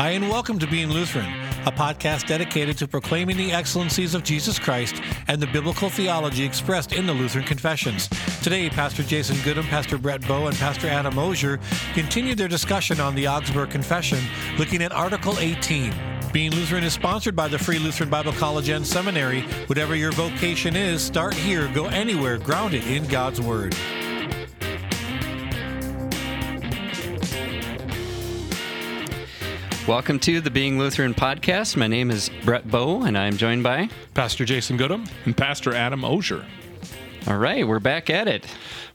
Hi, 0.00 0.12
and 0.12 0.30
welcome 0.30 0.58
to 0.60 0.66
Being 0.66 0.88
Lutheran, 0.88 1.30
a 1.66 1.70
podcast 1.70 2.26
dedicated 2.26 2.78
to 2.78 2.88
proclaiming 2.88 3.36
the 3.36 3.52
excellencies 3.52 4.14
of 4.14 4.24
Jesus 4.24 4.58
Christ 4.58 4.94
and 5.28 5.42
the 5.42 5.46
biblical 5.48 5.90
theology 5.90 6.42
expressed 6.42 6.94
in 6.94 7.04
the 7.04 7.12
Lutheran 7.12 7.44
Confessions. 7.44 8.08
Today, 8.42 8.70
Pastor 8.70 9.02
Jason 9.02 9.36
Gudim, 9.36 9.64
Pastor 9.64 9.98
Brett 9.98 10.26
Boe, 10.26 10.46
and 10.46 10.56
Pastor 10.56 10.88
Adam 10.88 11.18
Osier 11.18 11.60
continue 11.92 12.34
their 12.34 12.48
discussion 12.48 12.98
on 12.98 13.14
the 13.14 13.28
Augsburg 13.28 13.68
Confession, 13.68 14.20
looking 14.56 14.80
at 14.82 14.90
Article 14.90 15.38
18. 15.38 15.92
Being 16.32 16.52
Lutheran 16.52 16.82
is 16.82 16.94
sponsored 16.94 17.36
by 17.36 17.48
the 17.48 17.58
Free 17.58 17.78
Lutheran 17.78 18.08
Bible 18.08 18.32
College 18.32 18.70
and 18.70 18.86
Seminary. 18.86 19.42
Whatever 19.66 19.96
your 19.96 20.12
vocation 20.12 20.76
is, 20.76 21.02
start 21.02 21.34
here, 21.34 21.68
go 21.74 21.88
anywhere, 21.88 22.38
grounded 22.38 22.84
in 22.84 23.04
God's 23.04 23.42
Word. 23.42 23.76
Welcome 29.90 30.20
to 30.20 30.40
the 30.40 30.52
Being 30.52 30.78
Lutheran 30.78 31.14
podcast. 31.14 31.76
My 31.76 31.88
name 31.88 32.12
is 32.12 32.30
Brett 32.44 32.70
Boe, 32.70 33.02
and 33.02 33.18
I'm 33.18 33.36
joined 33.36 33.64
by 33.64 33.88
Pastor 34.14 34.44
Jason 34.44 34.78
Gudim 34.78 35.10
and 35.24 35.36
Pastor 35.36 35.74
Adam 35.74 36.04
Osier. 36.04 36.46
All 37.26 37.36
right, 37.36 37.66
we're 37.66 37.80
back 37.80 38.08
at 38.08 38.28
it. 38.28 38.46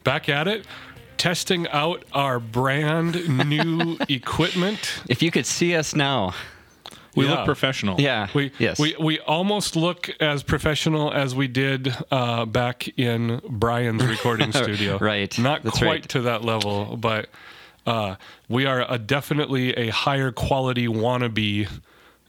Back 0.06 0.30
at 0.30 0.48
it, 0.48 0.66
testing 1.18 1.68
out 1.68 2.06
our 2.14 2.40
brand 2.40 3.28
new 3.50 3.98
equipment. 4.08 5.02
If 5.10 5.22
you 5.22 5.32
could 5.32 5.46
see 5.46 5.76
us 5.76 5.94
now, 5.94 6.34
we 7.14 7.26
Yeah. 7.26 7.32
look 7.32 7.46
professional. 7.46 8.00
yeah, 8.00 8.28
We, 8.34 8.54
yes, 8.58 8.80
we 8.80 8.96
we 8.98 9.20
almost 9.20 9.76
look 9.76 10.10
as 10.22 10.44
professional 10.44 11.12
as 11.12 11.36
we 11.36 11.50
did 11.50 11.94
uh, 12.10 12.46
back 12.46 12.88
in 12.98 13.42
Brian's 13.50 14.06
recording 14.08 14.54
studio. 14.54 14.98
Right, 15.00 15.38
Not 15.38 15.62
that's 15.64 15.78
quite 15.80 15.88
right. 15.88 16.10
to 16.10 16.22
that 16.22 16.46
level, 16.46 16.96
but 16.96 17.28
uh, 17.86 18.16
we 18.50 18.66
are 18.66 18.86
a 18.92 18.98
definitely 18.98 19.74
a 19.74 19.90
higher 19.90 20.32
quality 20.32 20.88
wannabe 20.88 21.70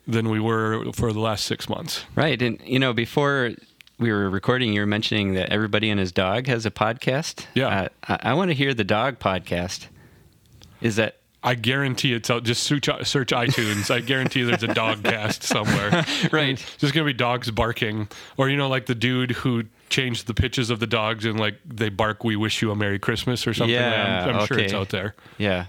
than 0.06 0.28
we 0.28 0.38
were 0.40 0.92
for 0.92 1.12
the 1.12 1.20
last 1.20 1.44
six 1.46 1.68
months. 1.68 2.04
right. 2.14 2.40
And 2.40 2.60
you 2.64 2.78
know, 2.78 2.92
before 2.92 3.52
we 3.98 4.12
were 4.12 4.28
recording, 4.30 4.72
you 4.72 4.80
were 4.80 4.86
mentioning 4.86 5.34
that 5.34 5.50
everybody 5.50 5.90
and 5.90 5.98
his 5.98 6.12
dog 6.12 6.46
has 6.46 6.66
a 6.66 6.70
podcast. 6.70 7.46
Yeah. 7.54 7.68
uh, 7.68 7.88
I, 8.08 8.30
I 8.30 8.34
want 8.34 8.50
to 8.50 8.54
hear 8.54 8.74
the 8.74 8.84
dog 8.84 9.18
podcast. 9.18 9.86
Is 10.80 10.96
that 10.96 11.16
I 11.46 11.54
guarantee 11.54 12.12
it's 12.12 12.28
out. 12.28 12.42
Just 12.42 12.64
search, 12.64 12.88
search 13.04 13.30
iTunes. 13.30 13.90
I 13.90 14.00
guarantee 14.00 14.42
there's 14.42 14.64
a 14.64 14.74
dog 14.74 15.02
cast 15.04 15.42
somewhere. 15.44 16.04
Right. 16.32 16.62
There's 16.80 16.92
gonna 16.92 17.06
be 17.06 17.12
dogs 17.12 17.50
barking, 17.50 18.08
or 18.36 18.48
you 18.48 18.56
know, 18.56 18.68
like 18.68 18.86
the 18.86 18.94
dude 18.96 19.30
who 19.30 19.64
changed 19.88 20.26
the 20.26 20.34
pitches 20.34 20.70
of 20.70 20.80
the 20.80 20.86
dogs 20.88 21.24
and 21.24 21.38
like 21.38 21.54
they 21.64 21.88
bark, 21.88 22.24
"We 22.24 22.34
wish 22.36 22.60
you 22.62 22.70
a 22.72 22.76
Merry 22.76 22.98
Christmas" 22.98 23.46
or 23.46 23.54
something. 23.54 23.72
Yeah, 23.74 24.24
I'm, 24.28 24.36
I'm 24.36 24.46
sure 24.46 24.58
it's 24.58 24.72
okay. 24.72 24.80
out 24.80 24.88
there. 24.88 25.14
yeah? 25.38 25.66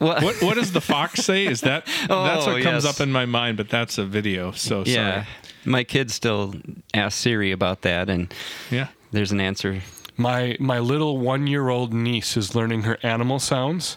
Well, 0.00 0.20
What 0.22 0.42
what 0.42 0.54
does 0.54 0.72
the 0.72 0.80
fox 0.80 1.20
say? 1.20 1.46
Is 1.46 1.60
that 1.62 1.86
oh, 2.10 2.24
that's 2.24 2.46
Oh, 2.46 2.52
what 2.54 2.62
comes 2.62 2.84
yes. 2.84 2.94
up 2.94 3.00
in 3.02 3.12
my 3.12 3.26
mind, 3.26 3.56
but 3.56 3.68
that's 3.68 3.98
a 3.98 4.04
video. 4.04 4.52
So 4.52 4.82
yeah. 4.86 5.24
sorry. 5.24 5.26
My 5.66 5.84
kids 5.84 6.14
still 6.14 6.54
ask 6.92 7.18
Siri 7.18 7.52
about 7.52 7.82
that, 7.82 8.08
and 8.10 8.32
Yeah. 8.70 8.88
there's 9.12 9.32
an 9.32 9.40
answer. 9.40 9.80
My 10.16 10.56
my 10.60 10.78
little 10.78 11.18
one 11.18 11.46
year 11.46 11.68
old 11.68 11.92
niece 11.92 12.36
is 12.36 12.54
learning 12.54 12.82
her 12.82 12.98
animal 13.02 13.38
sounds, 13.40 13.96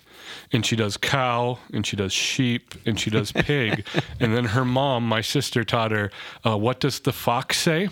and 0.51 0.65
she 0.65 0.75
does 0.75 0.97
cow, 0.97 1.59
and 1.71 1.85
she 1.85 1.95
does 1.95 2.11
sheep, 2.13 2.73
and 2.85 2.99
she 2.99 3.09
does 3.09 3.31
pig, 3.31 3.85
and 4.19 4.35
then 4.35 4.45
her 4.45 4.65
mom, 4.65 5.07
my 5.07 5.21
sister, 5.21 5.63
taught 5.63 5.91
her, 5.91 6.09
uh, 6.45 6.57
"What 6.57 6.79
does 6.79 6.99
the 7.01 7.13
fox 7.13 7.59
say?" 7.59 7.89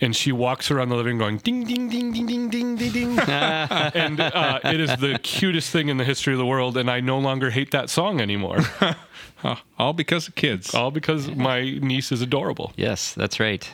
And 0.00 0.14
she 0.14 0.30
walks 0.30 0.70
around 0.70 0.90
the 0.90 0.94
living 0.94 1.14
room 1.18 1.18
going 1.18 1.36
ding 1.38 1.64
ding 1.64 1.88
ding 1.88 2.12
ding 2.12 2.26
ding 2.26 2.48
ding 2.48 2.76
ding 2.76 2.92
ding, 2.92 3.18
and 3.26 4.20
uh, 4.20 4.60
it 4.62 4.78
is 4.78 4.96
the 4.96 5.18
cutest 5.20 5.70
thing 5.70 5.88
in 5.88 5.96
the 5.96 6.04
history 6.04 6.32
of 6.32 6.38
the 6.38 6.46
world. 6.46 6.76
And 6.76 6.88
I 6.88 7.00
no 7.00 7.18
longer 7.18 7.50
hate 7.50 7.72
that 7.72 7.90
song 7.90 8.20
anymore, 8.20 8.58
All 9.78 9.92
because 9.92 10.28
of 10.28 10.36
kids. 10.36 10.72
all 10.74 10.92
because 10.92 11.28
my 11.28 11.62
niece 11.62 12.12
is 12.12 12.22
adorable. 12.22 12.72
Yes, 12.76 13.12
that's 13.14 13.40
right. 13.40 13.68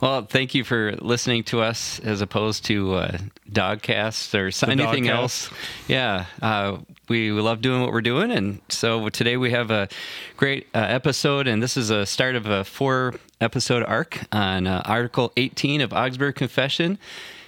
Well, 0.00 0.22
thank 0.22 0.54
you 0.54 0.62
for 0.62 0.92
listening 1.00 1.42
to 1.44 1.60
us 1.60 1.98
as 2.00 2.20
opposed 2.20 2.64
to 2.66 2.94
uh, 2.94 3.18
Dogcast 3.50 4.38
or 4.38 4.52
so- 4.52 4.68
anything 4.68 5.04
Dogcast. 5.04 5.10
else. 5.10 5.50
Yeah, 5.88 6.26
uh, 6.40 6.78
we, 7.08 7.32
we 7.32 7.40
love 7.40 7.60
doing 7.62 7.80
what 7.80 7.90
we're 7.92 8.00
doing. 8.00 8.30
And 8.30 8.60
so 8.68 9.08
today 9.08 9.36
we 9.36 9.50
have 9.50 9.72
a 9.72 9.88
great 10.36 10.68
uh, 10.72 10.78
episode, 10.78 11.48
and 11.48 11.60
this 11.60 11.76
is 11.76 11.90
a 11.90 12.06
start 12.06 12.36
of 12.36 12.46
a 12.46 12.62
four 12.62 13.14
episode 13.40 13.82
arc 13.82 14.20
on 14.30 14.68
uh, 14.68 14.82
Article 14.84 15.32
18 15.36 15.80
of 15.80 15.92
Augsburg 15.92 16.36
Confession 16.36 16.96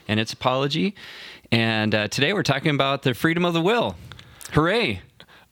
and 0.09 0.19
its 0.19 0.33
apology. 0.33 0.97
And 1.53 1.95
uh, 1.95 2.09
today 2.09 2.33
we're 2.33 2.43
talking 2.43 2.75
about 2.75 3.03
the 3.03 3.15
freedom 3.15 3.45
of 3.45 3.55
the 3.55 3.63
will. 3.63 3.95
Hooray! 4.53 5.03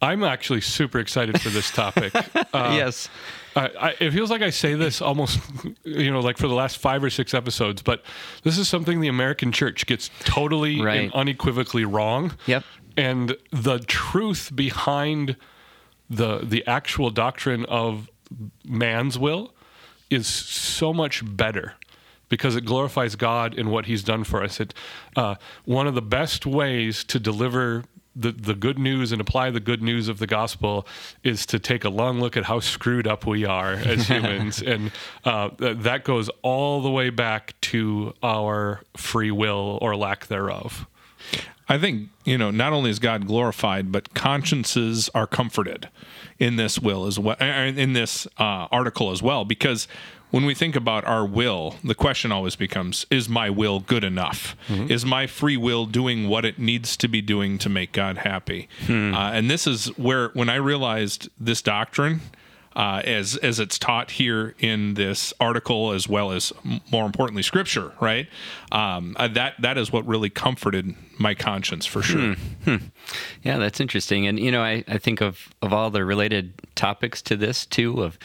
I'm 0.01 0.23
actually 0.23 0.61
super 0.61 0.99
excited 0.99 1.41
for 1.41 1.49
this 1.49 1.71
topic. 1.71 2.13
Uh, 2.51 2.73
yes. 2.75 3.09
I, 3.55 3.69
I, 3.79 3.89
it 3.99 4.11
feels 4.11 4.31
like 4.31 4.41
I 4.41 4.49
say 4.49 4.73
this 4.73 5.01
almost, 5.03 5.39
you 5.83 6.09
know, 6.11 6.19
like 6.19 6.37
for 6.37 6.47
the 6.47 6.53
last 6.55 6.79
five 6.79 7.03
or 7.03 7.09
six 7.11 7.33
episodes, 7.35 7.83
but 7.83 8.03
this 8.43 8.57
is 8.57 8.67
something 8.67 9.01
the 9.01 9.07
American 9.07 9.51
church 9.51 9.85
gets 9.85 10.09
totally 10.21 10.81
Right. 10.81 11.01
and 11.01 11.13
unequivocally 11.13 11.85
wrong. 11.85 12.33
Yep. 12.47 12.63
And 12.97 13.37
the 13.51 13.79
truth 13.79 14.51
behind 14.55 15.35
the 16.09 16.39
the 16.39 16.65
actual 16.65 17.11
doctrine 17.11 17.65
of 17.65 18.09
man's 18.65 19.19
will 19.19 19.53
is 20.09 20.25
so 20.27 20.91
much 20.91 21.21
better 21.23 21.75
because 22.29 22.55
it 22.55 22.65
glorifies 22.65 23.15
God 23.15 23.53
in 23.53 23.69
what 23.69 23.85
He's 23.85 24.03
done 24.03 24.23
for 24.23 24.43
us. 24.43 24.59
It 24.59 24.73
uh, 25.15 25.35
one 25.65 25.85
of 25.85 25.93
the 25.93 26.01
best 26.01 26.45
ways 26.47 27.03
to 27.05 27.19
deliver 27.19 27.83
the 28.15 28.31
the 28.31 28.55
good 28.55 28.79
news 28.79 29.11
and 29.11 29.21
apply 29.21 29.51
the 29.51 29.59
good 29.59 29.81
news 29.81 30.07
of 30.07 30.19
the 30.19 30.27
gospel 30.27 30.87
is 31.23 31.45
to 31.47 31.59
take 31.59 31.83
a 31.83 31.89
long 31.89 32.19
look 32.19 32.35
at 32.35 32.45
how 32.45 32.59
screwed 32.59 33.07
up 33.07 33.25
we 33.25 33.45
are 33.45 33.73
as 33.73 34.07
humans, 34.09 34.61
and 34.61 34.91
uh, 35.25 35.49
th- 35.49 35.77
that 35.79 36.03
goes 36.03 36.29
all 36.41 36.81
the 36.81 36.89
way 36.89 37.09
back 37.09 37.59
to 37.61 38.13
our 38.23 38.81
free 38.97 39.31
will 39.31 39.77
or 39.81 39.95
lack 39.95 40.27
thereof. 40.27 40.87
I 41.71 41.77
think, 41.77 42.09
you 42.25 42.35
know, 42.35 42.49
not 42.49 42.73
only 42.73 42.89
is 42.89 42.97
God 42.97 43.27
glorified, 43.27 43.91
but 43.91 44.15
consciences 44.15 45.07
are 45.13 45.27
comforted 45.27 45.87
in 46.39 46.55
this 46.55 46.79
will 46.79 47.05
as 47.05 47.19
well, 47.19 47.37
uh, 47.39 47.45
in 47.45 47.93
this 47.93 48.25
uh, 48.39 48.67
article 48.71 49.11
as 49.11 49.21
well, 49.21 49.45
because 49.45 49.87
when 50.31 50.45
we 50.45 50.53
think 50.53 50.75
about 50.75 51.05
our 51.05 51.25
will, 51.25 51.75
the 51.83 51.95
question 51.95 52.31
always 52.31 52.55
becomes 52.55 53.05
is 53.09 53.27
my 53.29 53.49
will 53.49 53.79
good 53.79 54.03
enough? 54.03 54.55
Is 54.69 55.05
my 55.05 55.25
free 55.27 55.57
will 55.57 55.85
doing 55.85 56.27
what 56.29 56.45
it 56.45 56.59
needs 56.59 56.95
to 56.97 57.07
be 57.07 57.21
doing 57.21 57.57
to 57.59 57.69
make 57.69 57.91
God 57.91 58.19
happy? 58.19 58.67
Uh, 58.87 59.31
and 59.33 59.49
this 59.49 59.65
is 59.67 59.87
where, 59.97 60.29
when 60.29 60.49
I 60.49 60.55
realized 60.55 61.29
this 61.39 61.61
doctrine, 61.61 62.21
uh, 62.79 63.01
as 63.03 63.35
as 63.35 63.59
it's 63.59 63.77
taught 63.77 64.11
here 64.11 64.55
in 64.57 64.93
this 64.93 65.33
article, 65.41 65.91
as 65.91 66.07
well 66.07 66.31
as 66.31 66.53
more 66.89 67.05
importantly, 67.05 67.43
Scripture. 67.43 67.91
Right, 67.99 68.29
um, 68.71 69.17
uh, 69.19 69.27
that 69.27 69.55
that 69.59 69.77
is 69.77 69.91
what 69.91 70.07
really 70.07 70.29
comforted 70.29 70.95
my 71.19 71.35
conscience 71.35 71.85
for 71.85 72.01
sure. 72.01 72.37
Yeah, 73.43 73.57
that's 73.57 73.81
interesting. 73.81 74.27
And 74.27 74.39
you 74.39 74.49
know, 74.49 74.61
I, 74.61 74.85
I 74.87 74.97
think 74.97 75.19
of, 75.19 75.49
of 75.61 75.73
all 75.73 75.89
the 75.89 76.05
related 76.05 76.53
topics 76.75 77.21
to 77.23 77.35
this 77.35 77.65
too. 77.65 78.01
Of 78.01 78.17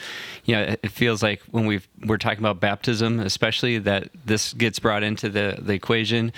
you 0.45 0.55
know, 0.55 0.77
it 0.83 0.93
feels 0.93 1.21
like 1.21 1.43
when 1.51 1.67
we 1.67 1.81
we're 2.05 2.19
talking 2.19 2.39
about 2.39 2.61
baptism, 2.61 3.19
especially 3.19 3.79
that 3.79 4.11
this 4.25 4.53
gets 4.53 4.79
brought 4.79 5.03
into 5.03 5.29
the 5.29 5.59
the 5.61 5.73
equation. 5.73 6.33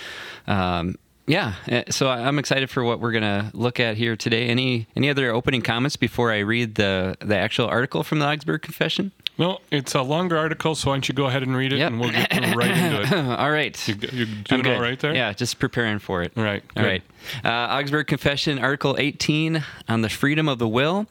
Um, 0.47 0.97
yeah, 1.27 1.55
eh, 1.69 1.85
so 1.91 2.09
I'm 2.09 2.39
excited 2.39 2.71
for 2.71 2.83
what 2.85 3.01
we're 3.01 3.13
gonna 3.13 3.51
look 3.55 3.81
at 3.81 3.97
here 3.97 4.17
today. 4.17 4.47
Any 4.49 4.87
any 4.97 5.11
other 5.11 5.31
opening 5.33 5.63
comments 5.63 5.97
before 5.97 6.33
I 6.33 6.39
read 6.41 6.77
the 6.77 7.17
the 7.21 7.37
actual 7.37 7.67
article 7.67 8.03
from 8.03 8.19
the 8.21 8.27
Augsburg 8.27 8.63
Confession? 8.63 9.13
No, 9.39 9.59
it's 9.71 9.95
a 9.95 10.01
longer 10.01 10.39
article, 10.39 10.75
so 10.75 10.89
why 10.91 10.95
don't 10.95 11.09
you 11.11 11.15
go 11.15 11.27
ahead 11.27 11.43
and 11.43 11.55
read 11.55 11.71
it, 11.75 11.79
Yep. 11.79 11.91
and 11.93 12.01
we'll 12.01 12.11
get 12.11 12.31
right 12.57 12.71
into 12.71 13.03
it. 13.03 13.13
all 13.39 13.51
right. 13.51 13.89
You, 13.89 13.95
you 14.11 14.25
doing 14.45 14.67
all 14.67 14.81
right 14.81 14.99
there? 14.99 15.15
Yeah, 15.15 15.35
just 15.35 15.59
preparing 15.59 15.99
for 15.99 16.23
it. 16.23 16.33
All 16.39 16.43
right, 16.43 16.63
All 16.75 16.83
good. 16.83 16.89
right. 16.89 17.03
Uh, 17.45 17.79
Augsburg 17.79 18.07
Confession, 18.07 18.59
Article 18.59 18.97
18 18.99 19.63
on 19.91 20.01
the 20.01 20.09
freedom 20.09 20.49
of 20.49 20.59
the 20.59 20.67
will. 20.69 21.07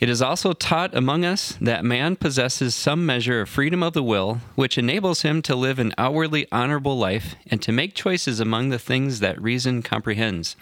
It 0.00 0.08
is 0.08 0.22
also 0.22 0.52
taught 0.52 0.94
among 0.94 1.24
us 1.24 1.56
that 1.60 1.84
man 1.84 2.16
possesses 2.16 2.74
some 2.74 3.06
measure 3.06 3.42
of 3.42 3.48
freedom 3.48 3.82
of 3.82 3.92
the 3.92 4.02
will, 4.02 4.40
which 4.54 4.78
enables 4.78 5.22
him 5.22 5.42
to 5.42 5.54
live 5.54 5.78
an 5.78 5.94
outwardly 5.96 6.46
honorable 6.50 6.98
life 6.98 7.34
and 7.46 7.62
to 7.62 7.72
make 7.72 7.94
choices 7.94 8.40
among 8.40 8.68
the 8.68 8.78
things 8.78 9.20
that 9.20 9.40
reason 9.40 9.82
comprehends. 9.82 10.56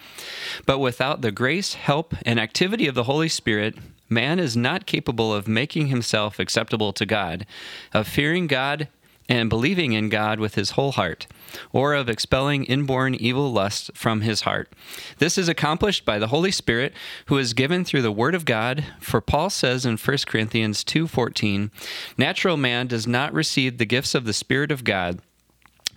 But 0.65 0.79
without 0.79 1.21
the 1.21 1.31
grace, 1.31 1.73
help, 1.73 2.13
and 2.25 2.39
activity 2.39 2.87
of 2.87 2.95
the 2.95 3.05
Holy 3.05 3.29
Spirit, 3.29 3.75
man 4.09 4.39
is 4.39 4.57
not 4.57 4.85
capable 4.85 5.33
of 5.33 5.47
making 5.47 5.87
himself 5.87 6.37
acceptable 6.37 6.93
to 6.93 7.05
God, 7.05 7.45
of 7.93 8.07
fearing 8.07 8.47
God 8.47 8.87
and 9.29 9.49
believing 9.49 9.93
in 9.93 10.09
God 10.09 10.39
with 10.39 10.55
his 10.55 10.71
whole 10.71 10.91
heart, 10.91 11.25
or 11.71 11.93
of 11.93 12.09
expelling 12.09 12.63
inborn 12.65 13.15
evil 13.15 13.51
lusts 13.51 13.91
from 13.93 14.21
his 14.21 14.41
heart. 14.41 14.71
This 15.17 15.37
is 15.37 15.49
accomplished 15.49 16.05
by 16.05 16.19
the 16.19 16.27
Holy 16.27 16.51
Spirit, 16.51 16.93
who 17.25 17.37
is 17.37 17.53
given 17.53 17.85
through 17.85 18.01
the 18.01 18.11
word 18.11 18.35
of 18.35 18.45
God, 18.45 18.85
for 18.99 19.21
Paul 19.21 19.49
says 19.49 19.85
in 19.85 19.97
1 19.97 20.27
Corinthians 20.27 20.83
2:14, 20.83 21.71
"Natural 22.17 22.57
man 22.57 22.87
does 22.87 23.07
not 23.07 23.33
receive 23.33 23.77
the 23.77 23.85
gifts 23.85 24.15
of 24.15 24.25
the 24.25 24.33
Spirit 24.33 24.71
of 24.71 24.83
God, 24.83 25.19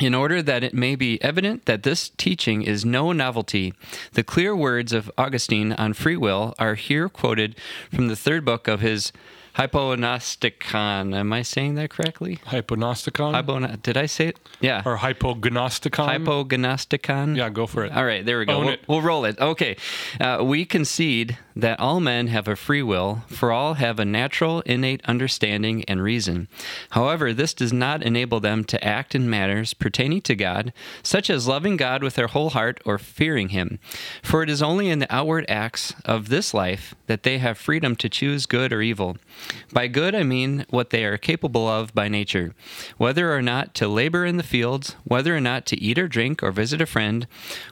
In 0.00 0.14
order 0.14 0.42
that 0.42 0.64
it 0.64 0.74
may 0.74 0.96
be 0.96 1.22
evident 1.22 1.66
that 1.66 1.84
this 1.84 2.08
teaching 2.08 2.62
is 2.62 2.84
no 2.84 3.12
novelty, 3.12 3.72
the 4.14 4.24
clear 4.24 4.54
words 4.56 4.92
of 4.92 5.10
Augustine 5.16 5.72
on 5.72 5.92
free 5.92 6.16
will 6.16 6.52
are 6.58 6.74
here 6.74 7.08
quoted 7.08 7.54
from 7.92 8.08
the 8.08 8.16
third 8.16 8.44
book 8.44 8.66
of 8.66 8.80
his 8.80 9.12
Hypognosticon. 9.56 11.14
Am 11.14 11.32
I 11.32 11.42
saying 11.42 11.76
that 11.76 11.90
correctly? 11.90 12.40
Hypognosticon 12.46 13.32
Hypo, 13.32 13.76
did 13.76 13.96
I 13.96 14.06
say 14.06 14.28
it? 14.28 14.38
Yeah. 14.60 14.82
or 14.84 14.98
hypognosticon? 14.98 16.24
Hypognosticon? 16.24 17.36
yeah, 17.36 17.50
go 17.50 17.66
for 17.66 17.84
it. 17.84 17.92
All 17.92 18.04
right, 18.04 18.24
there 18.24 18.38
we 18.38 18.46
go. 18.46 18.60
We'll, 18.60 18.76
we'll 18.88 19.02
roll 19.02 19.24
it. 19.24 19.38
Okay. 19.38 19.76
Uh, 20.20 20.42
we 20.42 20.64
concede 20.64 21.38
that 21.56 21.78
all 21.78 22.00
men 22.00 22.26
have 22.26 22.48
a 22.48 22.56
free 22.56 22.82
will, 22.82 23.22
for 23.28 23.52
all 23.52 23.74
have 23.74 24.00
a 24.00 24.04
natural, 24.04 24.60
innate 24.62 25.00
understanding 25.04 25.84
and 25.84 26.02
reason. 26.02 26.48
However, 26.90 27.32
this 27.32 27.54
does 27.54 27.72
not 27.72 28.02
enable 28.02 28.40
them 28.40 28.64
to 28.64 28.84
act 28.84 29.14
in 29.14 29.30
matters 29.30 29.72
pertaining 29.72 30.22
to 30.22 30.34
God, 30.34 30.72
such 31.02 31.30
as 31.30 31.46
loving 31.46 31.76
God 31.76 32.02
with 32.02 32.14
their 32.14 32.26
whole 32.26 32.50
heart 32.50 32.80
or 32.84 32.98
fearing 32.98 33.50
Him. 33.50 33.78
For 34.22 34.42
it 34.42 34.50
is 34.50 34.62
only 34.62 34.88
in 34.88 34.98
the 34.98 35.14
outward 35.14 35.44
acts 35.48 35.94
of 36.04 36.28
this 36.28 36.52
life 36.52 36.94
that 37.06 37.22
they 37.22 37.38
have 37.38 37.56
freedom 37.56 37.94
to 37.96 38.08
choose 38.08 38.46
good 38.46 38.72
or 38.72 38.82
evil. 38.82 39.16
By 39.72 39.88
good, 39.88 40.14
I 40.14 40.22
mean 40.22 40.66
what 40.70 40.90
they 40.90 41.04
are 41.04 41.16
capable 41.16 41.66
of 41.66 41.94
by 41.94 42.08
nature, 42.08 42.54
whether 42.96 43.34
or 43.34 43.42
not 43.42 43.74
to 43.74 43.88
labor 43.88 44.24
in 44.24 44.36
the 44.36 44.42
fields, 44.42 44.96
whether 45.04 45.36
or 45.36 45.40
not 45.40 45.66
to 45.66 45.80
eat 45.80 45.98
or 45.98 46.08
drink 46.08 46.42
or 46.42 46.52
visit 46.52 46.80
a 46.80 46.86
friend, 46.86 47.26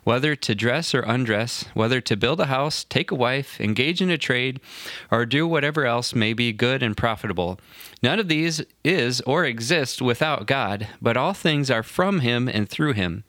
whether 0.04 0.34
to 0.34 0.54
dress 0.54 0.94
or 0.94 1.00
undress, 1.00 1.64
whether 1.74 2.00
to 2.00 2.16
build 2.16 2.40
a 2.40 2.46
house, 2.46 2.84
take 2.84 3.10
a 3.10 3.14
wife, 3.16 3.60
engage 3.60 4.00
in 4.00 4.10
a 4.10 4.18
trade, 4.18 4.60
or 5.10 5.26
do 5.26 5.46
whatever 5.46 5.86
else 5.86 6.14
may 6.14 6.32
be 6.32 6.52
good 6.52 6.82
and 6.82 6.96
profitable. 6.96 7.58
None 8.02 8.18
of 8.18 8.28
these 8.28 8.62
is 8.82 9.20
or 9.20 9.44
exists 9.44 10.02
without 10.02 10.46
God, 10.46 10.88
but 11.00 11.16
all 11.16 11.34
things 11.34 11.70
are 11.70 11.84
from 11.84 12.20
him 12.20 12.48
and 12.48 12.68
through 12.68 12.94
him. 12.94 13.22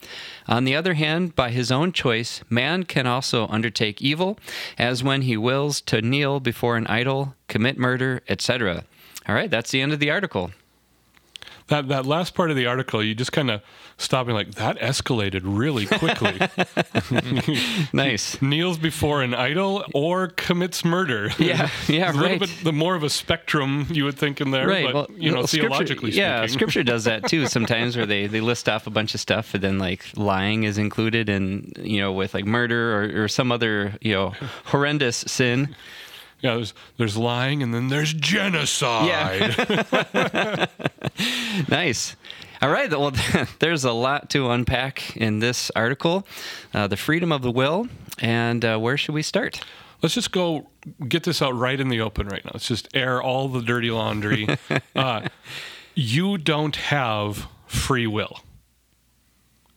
On 0.47 0.63
the 0.65 0.75
other 0.75 0.95
hand, 0.95 1.35
by 1.35 1.51
his 1.51 1.71
own 1.71 1.91
choice, 1.91 2.41
man 2.49 2.83
can 2.83 3.05
also 3.05 3.47
undertake 3.47 4.01
evil, 4.01 4.39
as 4.77 5.03
when 5.03 5.21
he 5.21 5.37
wills 5.37 5.79
to 5.81 6.01
kneel 6.01 6.39
before 6.39 6.75
an 6.75 6.87
idol, 6.87 7.35
commit 7.47 7.77
murder, 7.77 8.21
etc. 8.27 8.83
All 9.27 9.35
right, 9.35 9.49
that's 9.49 9.69
the 9.69 9.81
end 9.81 9.93
of 9.93 9.99
the 9.99 10.09
article. 10.09 10.51
That 11.67 11.87
that 11.87 12.05
last 12.05 12.33
part 12.35 12.49
of 12.51 12.57
the 12.57 12.65
article, 12.65 13.03
you 13.03 13.15
just 13.15 13.31
kind 13.31 13.49
of 13.49 13.61
stop 13.97 14.27
and 14.27 14.35
like 14.35 14.55
that 14.55 14.77
escalated 14.79 15.41
really 15.43 15.85
quickly. 15.85 16.39
Nice. 17.93 18.37
Kneels 18.41 18.77
before 18.77 19.21
an 19.21 19.33
idol 19.33 19.85
or 19.93 20.27
commits 20.27 20.83
murder. 20.85 21.29
Yeah, 21.43 21.69
yeah, 21.87 22.09
a 22.09 22.13
little 22.13 22.29
right. 22.29 22.39
bit 22.39 22.49
the 22.63 22.71
more 22.71 22.95
of 22.95 23.03
a 23.03 23.09
spectrum 23.09 23.85
you 23.89 24.05
would 24.05 24.17
think 24.17 24.39
in 24.39 24.51
there, 24.51 24.65
Right. 24.67 24.85
but 24.85 24.93
well, 24.93 25.07
you 25.17 25.29
know, 25.29 25.39
well, 25.39 25.47
theologically 25.47 26.11
scripture, 26.11 26.19
yeah, 26.21 26.45
scripture 26.47 26.83
does 26.83 27.03
that 27.03 27.27
too 27.27 27.47
sometimes, 27.47 27.97
where 27.97 28.05
they 28.05 28.27
they 28.27 28.39
list 28.39 28.69
off 28.69 28.87
a 28.87 28.89
bunch 28.89 29.13
of 29.13 29.19
stuff, 29.19 29.53
and 29.53 29.61
then 29.63 29.77
like 29.79 30.05
lying 30.15 30.63
is 30.63 30.77
included, 30.77 31.27
and 31.27 31.77
you 31.81 31.99
know, 31.99 32.13
with 32.13 32.33
like 32.33 32.45
murder 32.45 32.95
or, 33.19 33.23
or 33.23 33.27
some 33.27 33.51
other 33.51 33.93
you 34.01 34.13
know 34.13 34.33
horrendous 34.65 35.17
sin. 35.27 35.75
Yeah, 36.43 36.55
there's 36.55 36.73
there's 36.97 37.17
lying 37.17 37.63
and 37.63 37.73
then 37.73 37.87
there's 37.87 38.13
genocide. 38.13 39.55
Yeah. 40.13 40.65
Nice. 41.69 42.15
All 42.61 42.69
right. 42.69 42.89
Well, 42.89 43.11
there's 43.59 43.83
a 43.83 43.91
lot 43.91 44.29
to 44.31 44.49
unpack 44.49 45.15
in 45.15 45.39
this 45.39 45.69
article. 45.75 46.25
Uh, 46.73 46.87
the 46.87 46.97
freedom 46.97 47.31
of 47.31 47.41
the 47.43 47.51
will, 47.51 47.87
and 48.19 48.63
uh, 48.65 48.77
where 48.79 48.97
should 48.97 49.13
we 49.13 49.21
start? 49.21 49.61
Let's 50.01 50.15
just 50.15 50.31
go 50.31 50.69
get 51.07 51.23
this 51.23 51.41
out 51.41 51.55
right 51.55 51.79
in 51.79 51.89
the 51.89 52.01
open 52.01 52.27
right 52.27 52.43
now. 52.43 52.51
Let's 52.55 52.67
just 52.67 52.87
air 52.93 53.21
all 53.21 53.47
the 53.47 53.61
dirty 53.61 53.91
laundry. 53.91 54.47
uh, 54.95 55.27
you 55.95 56.37
don't 56.37 56.75
have 56.75 57.47
free 57.67 58.07
will. 58.07 58.39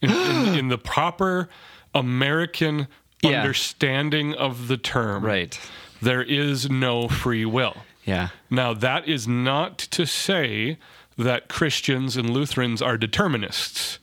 In, 0.03 0.11
in, 0.11 0.55
in 0.59 0.69
the 0.69 0.79
proper 0.79 1.49
American 1.95 2.89
Yeah. 3.23 3.41
understanding 3.43 4.35
of 4.35 4.69
the 4.69 4.77
term, 4.79 5.25
Right. 5.25 5.59
There 6.03 6.23
is 6.23 6.71
no 6.71 7.09
free 7.09 7.45
will. 7.45 7.77
Yeah. 8.05 8.29
Now, 8.51 8.73
that 8.75 9.09
is 9.09 9.27
not 9.27 9.79
to 9.79 10.07
say 10.07 10.79
that 11.19 11.49
Christians 11.49 12.17
and 12.17 12.31
Lutherans 12.31 12.81
are 12.83 12.97
determinists. 12.97 13.99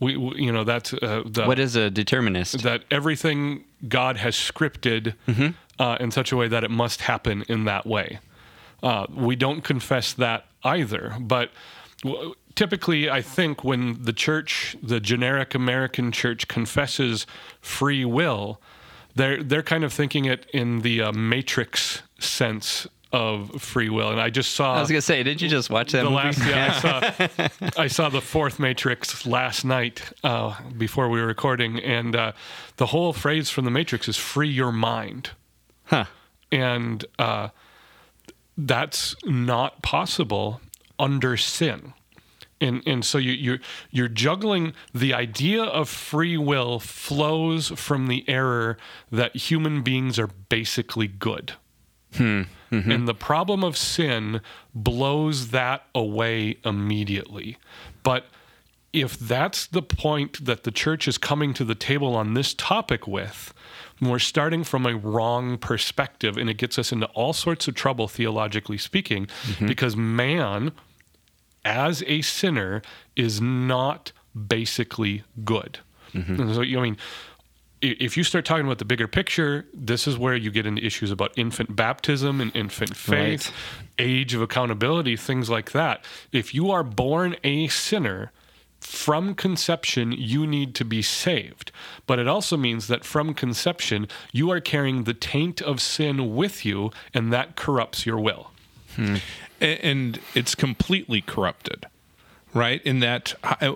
We, 0.00 0.16
we 0.16 0.42
you 0.42 0.50
know, 0.52 0.64
that's 0.64 0.92
uh, 0.94 1.22
the, 1.24 1.44
What 1.44 1.58
is 1.58 1.76
a 1.76 1.90
determinist? 1.90 2.62
that 2.62 2.84
everything 2.90 3.64
God 3.86 4.16
has 4.16 4.34
scripted 4.34 5.14
uh, 5.78 5.96
in 6.00 6.10
such 6.10 6.32
a 6.32 6.36
way 6.36 6.48
that 6.48 6.64
it 6.64 6.70
must 6.70 7.02
happen 7.02 7.44
in 7.48 7.64
that 7.64 7.86
way. 7.86 8.18
Uh, 8.82 9.06
we 9.14 9.36
don't 9.36 9.62
confess 9.62 10.12
that 10.14 10.46
either, 10.64 11.16
but 11.20 11.50
w- 12.02 12.34
typically, 12.54 13.08
I 13.08 13.22
think 13.22 13.62
when 13.64 14.02
the 14.02 14.12
church, 14.12 14.76
the 14.82 15.00
generic 15.00 15.54
American 15.54 16.12
church, 16.12 16.48
confesses 16.48 17.26
free 17.60 18.04
will, 18.04 18.60
they're 19.14 19.42
they're 19.42 19.62
kind 19.62 19.84
of 19.84 19.92
thinking 19.92 20.24
it 20.26 20.46
in 20.52 20.80
the 20.80 21.02
uh, 21.02 21.12
Matrix 21.12 22.02
sense 22.18 22.86
of 23.12 23.62
free 23.62 23.88
will. 23.88 24.10
And 24.10 24.20
I 24.20 24.28
just 24.28 24.52
saw 24.54 24.74
I 24.74 24.80
was 24.80 24.88
gonna 24.90 25.00
say, 25.00 25.22
did 25.22 25.40
you 25.40 25.48
just 25.48 25.70
watch 25.70 25.92
that 25.92 25.98
the 26.02 26.10
movie? 26.10 26.16
last 26.16 26.38
yeah, 26.46 26.80
I 27.28 27.48
saw 27.48 27.70
I 27.82 27.86
saw 27.86 28.08
the 28.08 28.20
fourth 28.20 28.58
Matrix 28.58 29.24
last 29.24 29.64
night 29.64 30.02
uh, 30.24 30.58
before 30.76 31.08
we 31.08 31.20
were 31.20 31.26
recording, 31.26 31.78
and 31.78 32.16
uh, 32.16 32.32
the 32.76 32.86
whole 32.86 33.12
phrase 33.12 33.50
from 33.50 33.64
the 33.64 33.70
Matrix 33.70 34.08
is 34.08 34.16
"free 34.16 34.48
your 34.48 34.72
mind," 34.72 35.30
Huh. 35.84 36.06
and 36.50 37.04
uh, 37.18 37.48
that's 38.56 39.14
not 39.24 39.82
possible 39.82 40.60
under 40.98 41.36
sin. 41.36 41.92
And, 42.60 42.82
and 42.86 43.04
so 43.04 43.18
you, 43.18 43.32
you're, 43.32 43.58
you're 43.90 44.08
juggling 44.08 44.72
the 44.94 45.12
idea 45.12 45.62
of 45.62 45.88
free 45.88 46.38
will 46.38 46.78
flows 46.78 47.68
from 47.68 48.06
the 48.06 48.24
error 48.28 48.78
that 49.10 49.36
human 49.36 49.82
beings 49.82 50.18
are 50.18 50.28
basically 50.48 51.08
good. 51.08 51.52
Hmm, 52.14 52.42
mm-hmm. 52.70 52.90
And 52.90 53.08
the 53.08 53.14
problem 53.14 53.64
of 53.64 53.76
sin 53.76 54.40
blows 54.74 55.48
that 55.48 55.84
away 55.94 56.58
immediately. 56.64 57.58
But 58.02 58.26
if 58.92 59.18
that's 59.18 59.66
the 59.66 59.82
point 59.82 60.44
that 60.44 60.62
the 60.62 60.70
church 60.70 61.08
is 61.08 61.18
coming 61.18 61.52
to 61.54 61.64
the 61.64 61.74
table 61.74 62.14
on 62.14 62.34
this 62.34 62.54
topic 62.54 63.08
with, 63.08 63.52
we're 64.00 64.20
starting 64.20 64.62
from 64.62 64.86
a 64.86 64.96
wrong 64.96 65.58
perspective, 65.58 66.36
and 66.36 66.48
it 66.48 66.54
gets 66.54 66.78
us 66.78 66.92
into 66.92 67.06
all 67.06 67.32
sorts 67.32 67.66
of 67.66 67.74
trouble, 67.74 68.06
theologically 68.06 68.78
speaking, 68.78 69.26
mm-hmm. 69.26 69.66
because 69.66 69.96
man, 69.96 70.72
as 71.64 72.02
a 72.06 72.22
sinner, 72.22 72.82
is 73.16 73.40
not 73.40 74.12
basically 74.48 75.24
good. 75.44 75.78
And 76.38 76.54
so, 76.54 76.60
you 76.60 76.78
I 76.78 76.82
mean, 76.82 76.96
if 77.80 78.16
you 78.16 78.24
start 78.24 78.44
talking 78.44 78.64
about 78.64 78.78
the 78.78 78.84
bigger 78.84 79.08
picture, 79.08 79.66
this 79.74 80.06
is 80.06 80.16
where 80.16 80.34
you 80.34 80.50
get 80.50 80.64
into 80.64 80.84
issues 80.84 81.10
about 81.10 81.32
infant 81.36 81.76
baptism 81.76 82.40
and 82.40 82.54
infant 82.56 82.96
faith, 82.96 83.52
age 83.98 84.32
of 84.34 84.40
accountability, 84.40 85.16
things 85.16 85.50
like 85.50 85.72
that. 85.72 86.04
If 86.32 86.54
you 86.54 86.70
are 86.70 86.82
born 86.82 87.36
a 87.44 87.68
sinner, 87.68 88.32
from 88.80 89.34
conception, 89.34 90.12
you 90.12 90.46
need 90.46 90.74
to 90.74 90.84
be 90.84 91.00
saved. 91.00 91.72
But 92.06 92.18
it 92.18 92.28
also 92.28 92.56
means 92.56 92.86
that 92.88 93.04
from 93.04 93.32
conception, 93.32 94.08
you 94.30 94.50
are 94.50 94.60
carrying 94.60 95.04
the 95.04 95.14
taint 95.14 95.62
of 95.62 95.80
sin 95.80 96.34
with 96.34 96.66
you, 96.66 96.90
and 97.14 97.32
that 97.32 97.56
corrupts 97.56 98.04
your 98.04 98.18
will. 98.18 98.50
A- 98.98 99.84
and 99.84 100.20
it's 100.34 100.54
completely 100.54 101.20
corrupted 101.20 101.86
right? 102.52 102.80
In 102.84 103.00
that 103.00 103.34
how, 103.42 103.74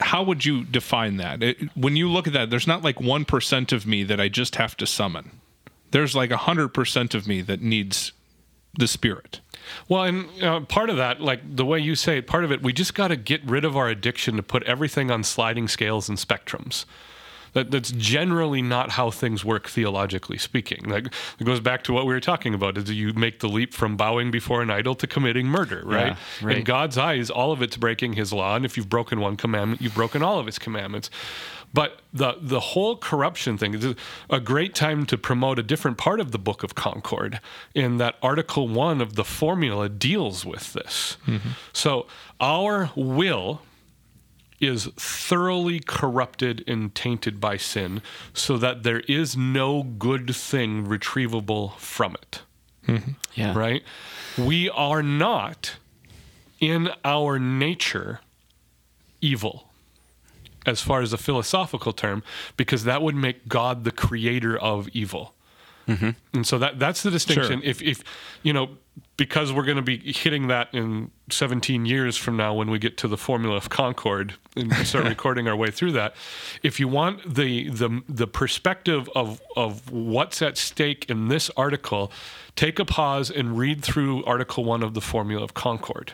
how 0.00 0.22
would 0.24 0.44
you 0.44 0.64
define 0.64 1.18
that? 1.18 1.40
It- 1.40 1.76
when 1.76 1.94
you 1.94 2.08
look 2.10 2.26
at 2.26 2.32
that 2.32 2.50
there's 2.50 2.66
not 2.66 2.82
like 2.82 2.96
1% 2.96 3.72
of 3.72 3.86
me 3.86 4.02
that 4.02 4.20
i 4.20 4.28
just 4.28 4.56
have 4.56 4.76
to 4.78 4.86
summon. 4.88 5.30
There's 5.92 6.16
like 6.16 6.30
100% 6.30 7.14
of 7.14 7.28
me 7.28 7.42
that 7.42 7.60
needs 7.62 8.10
the 8.76 8.88
spirit. 8.88 9.40
Well, 9.88 10.02
and 10.02 10.42
uh, 10.42 10.60
part 10.60 10.90
of 10.90 10.96
that, 10.96 11.20
like 11.20 11.42
the 11.54 11.64
way 11.64 11.78
you 11.78 11.94
say 11.94 12.18
it, 12.18 12.26
part 12.26 12.42
of 12.42 12.50
it, 12.50 12.60
we 12.62 12.72
just 12.72 12.94
got 12.94 13.08
to 13.08 13.16
get 13.16 13.44
rid 13.44 13.64
of 13.64 13.76
our 13.76 13.88
addiction 13.88 14.34
to 14.36 14.42
put 14.42 14.62
everything 14.64 15.10
on 15.10 15.22
sliding 15.22 15.68
scales 15.68 16.08
and 16.08 16.18
spectrums. 16.18 16.84
That, 17.52 17.70
that's 17.70 17.90
generally 17.92 18.62
not 18.62 18.90
how 18.92 19.10
things 19.10 19.44
work 19.44 19.68
theologically 19.68 20.38
speaking. 20.38 20.84
Like 20.88 21.06
it 21.38 21.44
goes 21.44 21.60
back 21.60 21.82
to 21.84 21.92
what 21.92 22.06
we 22.06 22.14
were 22.14 22.20
talking 22.20 22.54
about: 22.54 22.78
is 22.78 22.90
you 22.90 23.12
make 23.12 23.40
the 23.40 23.48
leap 23.48 23.74
from 23.74 23.96
bowing 23.96 24.30
before 24.30 24.62
an 24.62 24.70
idol 24.70 24.94
to 24.96 25.06
committing 25.06 25.46
murder, 25.46 25.82
right? 25.84 26.16
Yeah, 26.40 26.46
right. 26.46 26.58
In 26.58 26.64
God's 26.64 26.96
eyes, 26.96 27.30
all 27.30 27.52
of 27.52 27.62
it's 27.62 27.76
breaking 27.76 28.14
His 28.14 28.32
law, 28.32 28.56
and 28.56 28.64
if 28.64 28.76
you've 28.76 28.88
broken 28.88 29.20
one 29.20 29.36
commandment, 29.36 29.82
you've 29.82 29.94
broken 29.94 30.22
all 30.22 30.38
of 30.38 30.46
His 30.46 30.58
commandments. 30.58 31.10
But 31.74 32.00
the 32.12 32.36
the 32.40 32.60
whole 32.60 32.96
corruption 32.96 33.56
thing 33.56 33.74
is 33.74 33.94
a 34.28 34.40
great 34.40 34.74
time 34.74 35.06
to 35.06 35.16
promote 35.16 35.58
a 35.58 35.62
different 35.62 35.98
part 35.98 36.20
of 36.20 36.30
the 36.30 36.38
Book 36.38 36.62
of 36.62 36.74
Concord. 36.74 37.40
In 37.74 37.98
that 37.98 38.16
Article 38.22 38.68
One 38.68 39.00
of 39.00 39.14
the 39.14 39.24
formula 39.24 39.88
deals 39.88 40.44
with 40.44 40.72
this. 40.72 41.16
Mm-hmm. 41.26 41.50
So 41.72 42.06
our 42.40 42.90
will 42.94 43.62
is 44.62 44.86
thoroughly 44.96 45.80
corrupted 45.80 46.64
and 46.66 46.94
tainted 46.94 47.40
by 47.40 47.56
sin, 47.56 48.00
so 48.32 48.56
that 48.56 48.82
there 48.82 49.00
is 49.00 49.36
no 49.36 49.82
good 49.82 50.34
thing 50.34 50.86
retrievable 50.86 51.76
from 51.76 52.14
it 52.14 52.42
mm-hmm. 52.86 53.12
Yeah. 53.34 53.56
right? 53.56 53.82
We 54.38 54.70
are 54.70 55.02
not 55.02 55.76
in 56.60 56.90
our 57.04 57.38
nature 57.38 58.20
evil. 59.20 59.68
as 60.64 60.80
far 60.80 61.00
as 61.00 61.12
a 61.12 61.18
philosophical 61.18 61.92
term 61.92 62.22
because 62.56 62.84
that 62.84 63.02
would 63.02 63.16
make 63.16 63.48
God 63.48 63.82
the 63.84 63.90
creator 63.90 64.56
of 64.56 64.88
evil. 64.92 65.34
And 65.86 66.46
so 66.46 66.58
that 66.58 66.78
that's 66.78 67.02
the 67.02 67.10
distinction. 67.10 67.60
Sure. 67.60 67.68
If 67.70 67.82
if 67.82 68.02
you 68.42 68.52
know 68.52 68.70
because 69.16 69.52
we're 69.52 69.64
going 69.64 69.76
to 69.76 69.82
be 69.82 69.96
hitting 70.12 70.48
that 70.48 70.68
in 70.74 71.10
17 71.30 71.86
years 71.86 72.16
from 72.18 72.36
now 72.36 72.52
when 72.52 72.70
we 72.70 72.78
get 72.78 72.96
to 72.98 73.08
the 73.08 73.16
formula 73.16 73.56
of 73.56 73.70
Concord 73.70 74.34
and 74.54 74.70
start 74.86 75.04
recording 75.08 75.48
our 75.48 75.56
way 75.56 75.70
through 75.70 75.92
that. 75.92 76.14
If 76.62 76.78
you 76.80 76.88
want 76.88 77.34
the 77.34 77.68
the 77.70 78.02
the 78.08 78.26
perspective 78.26 79.08
of 79.14 79.40
of 79.56 79.90
what's 79.90 80.42
at 80.42 80.56
stake 80.58 81.06
in 81.08 81.28
this 81.28 81.50
article, 81.56 82.12
take 82.56 82.78
a 82.78 82.84
pause 82.84 83.30
and 83.30 83.56
read 83.58 83.82
through 83.82 84.24
Article 84.24 84.64
One 84.64 84.82
of 84.82 84.94
the 84.94 85.00
Formula 85.00 85.42
of 85.42 85.54
Concord. 85.54 86.12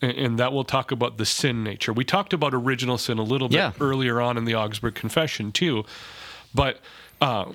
And, 0.00 0.12
and 0.12 0.38
that 0.38 0.52
will 0.52 0.64
talk 0.64 0.92
about 0.92 1.18
the 1.18 1.26
sin 1.26 1.64
nature. 1.64 1.92
We 1.92 2.04
talked 2.04 2.32
about 2.32 2.54
original 2.54 2.98
sin 2.98 3.18
a 3.18 3.22
little 3.24 3.48
bit 3.48 3.56
Yeah. 3.56 3.72
earlier 3.80 4.20
on 4.20 4.36
in 4.36 4.44
the 4.44 4.54
Augsburg 4.54 4.94
Confession 4.94 5.50
too, 5.52 5.84
but 6.54 6.78
uh, 7.20 7.46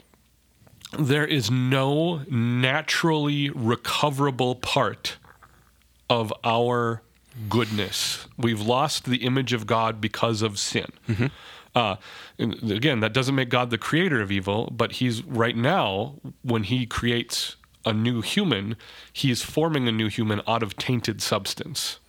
there 0.99 1.25
is 1.25 1.49
no 1.49 2.21
naturally 2.29 3.49
recoverable 3.49 4.55
part 4.55 5.17
of 6.09 6.33
our 6.43 7.01
goodness. 7.49 8.27
We've 8.37 8.61
lost 8.61 9.05
the 9.05 9.17
image 9.17 9.53
of 9.53 9.65
God 9.65 9.99
because 9.99 10.41
of 10.41 10.59
sin. 10.59 10.91
Uh, 11.75 11.95
and 12.37 12.71
again, 12.71 12.99
that 12.99 13.13
doesn't 13.13 13.33
make 13.33 13.49
God 13.49 13.71
the 13.71 13.79
creator 13.79 14.21
of 14.21 14.31
evil, 14.31 14.69
but 14.71 14.93
He's 14.93 15.23
right 15.23 15.55
now, 15.57 16.15
when 16.43 16.63
He 16.63 16.85
creates 16.85 17.55
a 17.85 17.93
new 17.93 18.21
human, 18.21 18.75
He 19.11 19.31
is 19.31 19.41
forming 19.41 19.87
a 19.87 19.91
new 19.91 20.07
human 20.07 20.41
out 20.47 20.61
of 20.61 20.77
tainted 20.77 21.21
substance. 21.21 21.99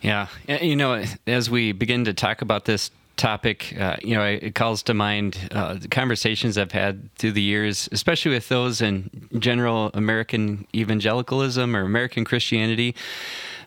Yeah. 0.00 0.26
Uh, 0.48 0.54
You 0.60 0.74
know, 0.74 1.04
as 1.26 1.48
we 1.48 1.70
begin 1.70 2.04
to 2.04 2.12
talk 2.12 2.42
about 2.42 2.64
this 2.64 2.90
topic, 3.16 3.74
uh, 3.78 3.96
you 4.02 4.14
know, 4.14 4.24
it 4.24 4.54
calls 4.54 4.82
to 4.84 4.94
mind 4.94 5.48
uh, 5.52 5.78
conversations 5.90 6.58
I've 6.58 6.72
had 6.72 7.12
through 7.16 7.32
the 7.32 7.42
years, 7.42 7.88
especially 7.92 8.32
with 8.32 8.48
those 8.48 8.80
in 8.82 9.10
general 9.38 9.90
American 9.94 10.66
evangelicalism 10.74 11.74
or 11.74 11.82
American 11.82 12.24
Christianity. 12.24 12.94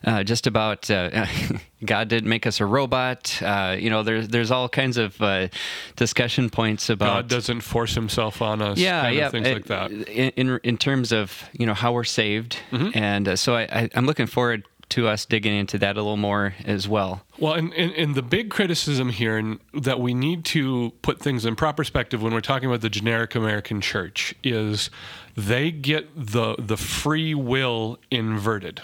Uh, 0.02 0.24
just 0.24 0.46
about 0.46 0.90
uh, 0.90 1.26
God 1.84 2.08
didn't 2.08 2.28
make 2.30 2.46
us 2.46 2.58
a 2.58 2.64
robot. 2.64 3.38
Uh, 3.42 3.76
you 3.78 3.90
know, 3.90 4.02
there's 4.02 4.28
there's 4.28 4.50
all 4.50 4.66
kinds 4.66 4.96
of 4.96 5.20
uh, 5.20 5.48
discussion 5.96 6.48
points 6.48 6.88
about 6.88 7.06
God 7.14 7.28
doesn't 7.28 7.60
force 7.60 7.94
Himself 7.96 8.40
on 8.40 8.62
us. 8.62 8.78
yeah, 8.78 9.02
kind 9.02 9.12
of 9.12 9.18
yeah, 9.18 9.28
things 9.28 9.48
uh, 9.48 9.52
like 9.52 9.64
that. 9.66 9.90
In, 9.90 10.30
in 10.48 10.60
in 10.64 10.78
terms 10.78 11.12
of 11.12 11.44
you 11.52 11.66
know 11.66 11.74
how 11.74 11.92
we're 11.92 12.04
saved, 12.04 12.56
Mm-hmm. 12.72 12.90
and 12.98 13.38
so 13.38 13.54
I, 13.56 13.62
I, 13.64 13.90
I'm 13.94 14.06
looking 14.06 14.26
forward 14.26 14.64
to 14.90 15.08
us 15.08 15.24
digging 15.24 15.54
into 15.54 15.78
that 15.78 15.96
a 15.96 16.02
little 16.02 16.16
more 16.16 16.54
as 16.64 16.88
well. 16.88 17.22
Well, 17.38 17.54
and, 17.54 17.72
and, 17.74 17.92
and 17.92 18.14
the 18.14 18.22
big 18.22 18.50
criticism 18.50 19.10
here, 19.10 19.36
and 19.36 19.58
that 19.74 20.00
we 20.00 20.14
need 20.14 20.44
to 20.46 20.92
put 21.02 21.20
things 21.20 21.44
in 21.44 21.56
proper 21.56 21.80
perspective 21.80 22.22
when 22.22 22.34
we're 22.34 22.40
talking 22.40 22.68
about 22.68 22.82
the 22.82 22.90
generic 22.90 23.34
American 23.34 23.80
church, 23.80 24.34
is 24.44 24.90
they 25.36 25.70
get 25.70 26.08
the 26.14 26.56
the 26.58 26.76
free 26.76 27.34
will 27.34 27.98
inverted. 28.10 28.82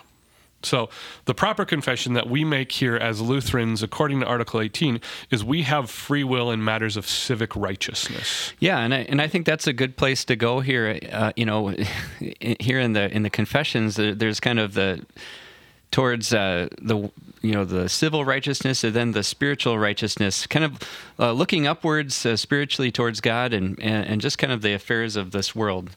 So 0.62 0.88
the 1.26 1.34
proper 1.34 1.64
confession 1.64 2.14
that 2.14 2.28
we 2.28 2.44
make 2.44 2.72
here 2.72 2.96
as 2.96 3.20
Lutherans, 3.20 3.82
according 3.82 4.20
to 4.20 4.26
Article 4.26 4.60
18, 4.60 5.00
is 5.30 5.44
we 5.44 5.62
have 5.62 5.90
free 5.90 6.24
will 6.24 6.50
in 6.50 6.64
matters 6.64 6.96
of 6.96 7.06
civic 7.06 7.54
righteousness. 7.54 8.52
Yeah, 8.58 8.80
and 8.80 8.92
I 8.92 8.98
and 9.00 9.22
I 9.22 9.28
think 9.28 9.46
that's 9.46 9.66
a 9.66 9.72
good 9.72 9.96
place 9.96 10.24
to 10.24 10.36
go 10.36 10.60
here. 10.60 10.98
Uh, 11.12 11.32
you 11.36 11.46
know, 11.46 11.68
here 12.60 12.80
in 12.80 12.94
the 12.94 13.14
in 13.14 13.22
the 13.22 13.30
confessions, 13.30 13.96
there's 13.96 14.40
kind 14.40 14.58
of 14.58 14.74
the 14.74 15.04
towards 15.90 16.32
uh, 16.32 16.68
the 16.80 17.10
you 17.42 17.52
know 17.52 17.64
the 17.64 17.88
civil 17.88 18.24
righteousness 18.24 18.84
and 18.84 18.94
then 18.94 19.12
the 19.12 19.22
spiritual 19.22 19.78
righteousness, 19.78 20.46
kind 20.46 20.64
of 20.64 20.78
uh, 21.18 21.32
looking 21.32 21.66
upwards 21.66 22.26
uh, 22.26 22.36
spiritually 22.36 22.90
towards 22.90 23.20
God 23.20 23.52
and, 23.52 23.78
and 23.80 24.06
and 24.06 24.20
just 24.20 24.38
kind 24.38 24.52
of 24.52 24.62
the 24.62 24.74
affairs 24.74 25.16
of 25.16 25.30
this 25.30 25.54
world. 25.54 25.90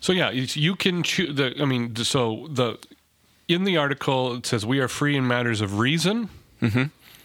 So 0.00 0.12
yeah, 0.12 0.30
you 0.30 0.76
can 0.76 1.02
choose. 1.02 1.34
The 1.36 1.54
I 1.60 1.64
mean, 1.64 1.94
so 1.96 2.48
the 2.50 2.78
in 3.48 3.64
the 3.64 3.76
article 3.76 4.34
it 4.36 4.46
says 4.46 4.64
we 4.64 4.80
are 4.80 4.88
free 4.88 5.16
in 5.16 5.26
matters 5.26 5.60
of 5.60 5.78
reason 5.78 6.28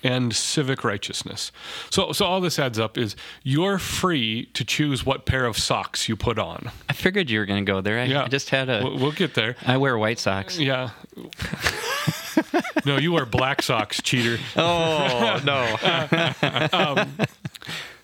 and 0.03 0.35
civic 0.35 0.83
righteousness. 0.83 1.51
So 1.89 2.11
so 2.11 2.25
all 2.25 2.41
this 2.41 2.57
adds 2.59 2.79
up 2.79 2.97
is 2.97 3.15
you're 3.43 3.77
free 3.79 4.45
to 4.53 4.63
choose 4.63 5.05
what 5.05 5.25
pair 5.25 5.45
of 5.45 5.57
socks 5.57 6.07
you 6.09 6.15
put 6.15 6.39
on. 6.39 6.71
I 6.89 6.93
figured 6.93 7.29
you 7.29 7.39
were 7.39 7.45
going 7.45 7.65
to 7.65 7.71
go 7.71 7.81
there. 7.81 7.99
I, 7.99 8.05
Yeah, 8.05 8.23
I 8.23 8.27
just 8.27 8.49
had 8.49 8.69
a. 8.69 8.81
We'll, 8.83 8.97
we'll 8.97 9.11
get 9.11 9.33
there. 9.35 9.55
I 9.65 9.77
wear 9.77 9.97
white 9.97 10.19
socks. 10.19 10.57
Yeah. 10.59 10.89
no, 12.85 12.97
you 12.97 13.11
wear 13.11 13.25
black 13.25 13.61
socks, 13.61 14.01
cheater. 14.01 14.37
Oh 14.55 15.39
no! 15.43 15.59
Uh, 16.41 16.67
um, 16.73 17.27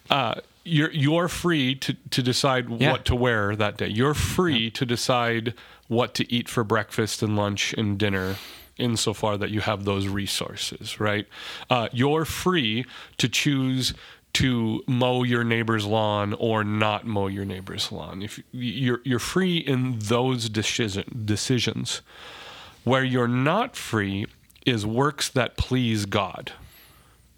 uh, 0.10 0.36
you're 0.64 0.92
you're 0.92 1.28
free 1.28 1.76
to, 1.76 1.94
to 2.12 2.22
decide 2.22 2.70
Yeah. 2.70 2.92
what 2.92 3.06
to 3.06 3.16
wear 3.16 3.56
that 3.56 3.78
day. 3.78 3.88
You're 3.88 4.14
free 4.14 4.70
to 4.72 4.86
decide 4.86 5.54
what 5.88 6.14
to 6.16 6.32
eat 6.34 6.50
for 6.50 6.64
breakfast 6.64 7.22
and 7.22 7.36
lunch 7.36 7.74
and 7.78 7.98
dinner 7.98 8.36
insofar 8.78 9.38
that 9.38 9.50
you 9.50 9.62
have 9.62 9.86
those 9.86 10.08
resources, 10.08 11.00
right? 11.00 11.28
Uh, 11.70 11.90
you're 11.92 12.26
free 12.26 12.86
to 13.18 13.30
choose 13.30 13.94
to 14.34 14.84
mow 14.86 15.24
your 15.24 15.46
neighbor's 15.46 15.86
lawn 15.86 16.34
or 16.34 16.64
not 16.64 17.06
mow 17.06 17.28
your 17.28 17.46
neighbor's 17.46 17.92
lawn. 17.92 18.22
If 18.22 18.42
you're 18.52 19.00
you're 19.06 19.20
free 19.20 19.58
in 19.58 20.00
those 20.00 20.50
decision, 20.50 21.24
decisions. 21.26 22.02
Where 22.84 23.04
you're 23.04 23.28
not 23.28 23.76
free 23.76 24.28
is 24.66 24.86
works 24.86 25.30
that 25.30 25.58
please 25.58 26.06
God 26.06 26.52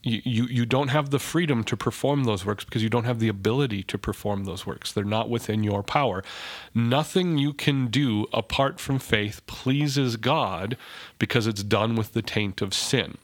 you, 0.08 0.46
you 0.46 0.66
don't 0.66 0.90
have 0.90 1.10
the 1.10 1.20
freedom 1.20 1.64
to 1.66 1.78
perform 1.78 2.24
those 2.24 2.46
works 2.46 2.64
because 2.64 2.84
you 2.84 2.90
don't 2.90 3.06
have 3.06 3.20
the 3.20 3.28
ability 3.28 3.84
to 3.84 3.98
perform 3.98 4.46
those 4.46 4.66
works. 4.66 4.92
They're 4.92 5.04
not 5.04 5.30
within 5.30 5.64
your 5.64 5.84
power. 5.84 6.24
Nothing 6.74 7.38
you 7.38 7.54
can 7.54 7.88
do 7.88 8.28
apart 8.34 8.80
from 8.80 9.00
faith 9.00 9.46
pleases 9.48 10.18
God 10.18 10.78
because 11.20 11.48
it's 11.48 11.64
done 11.64 11.96
with 11.96 12.14
the 12.14 12.22
taint 12.22 12.62
of 12.62 12.74
sin. 12.74 13.18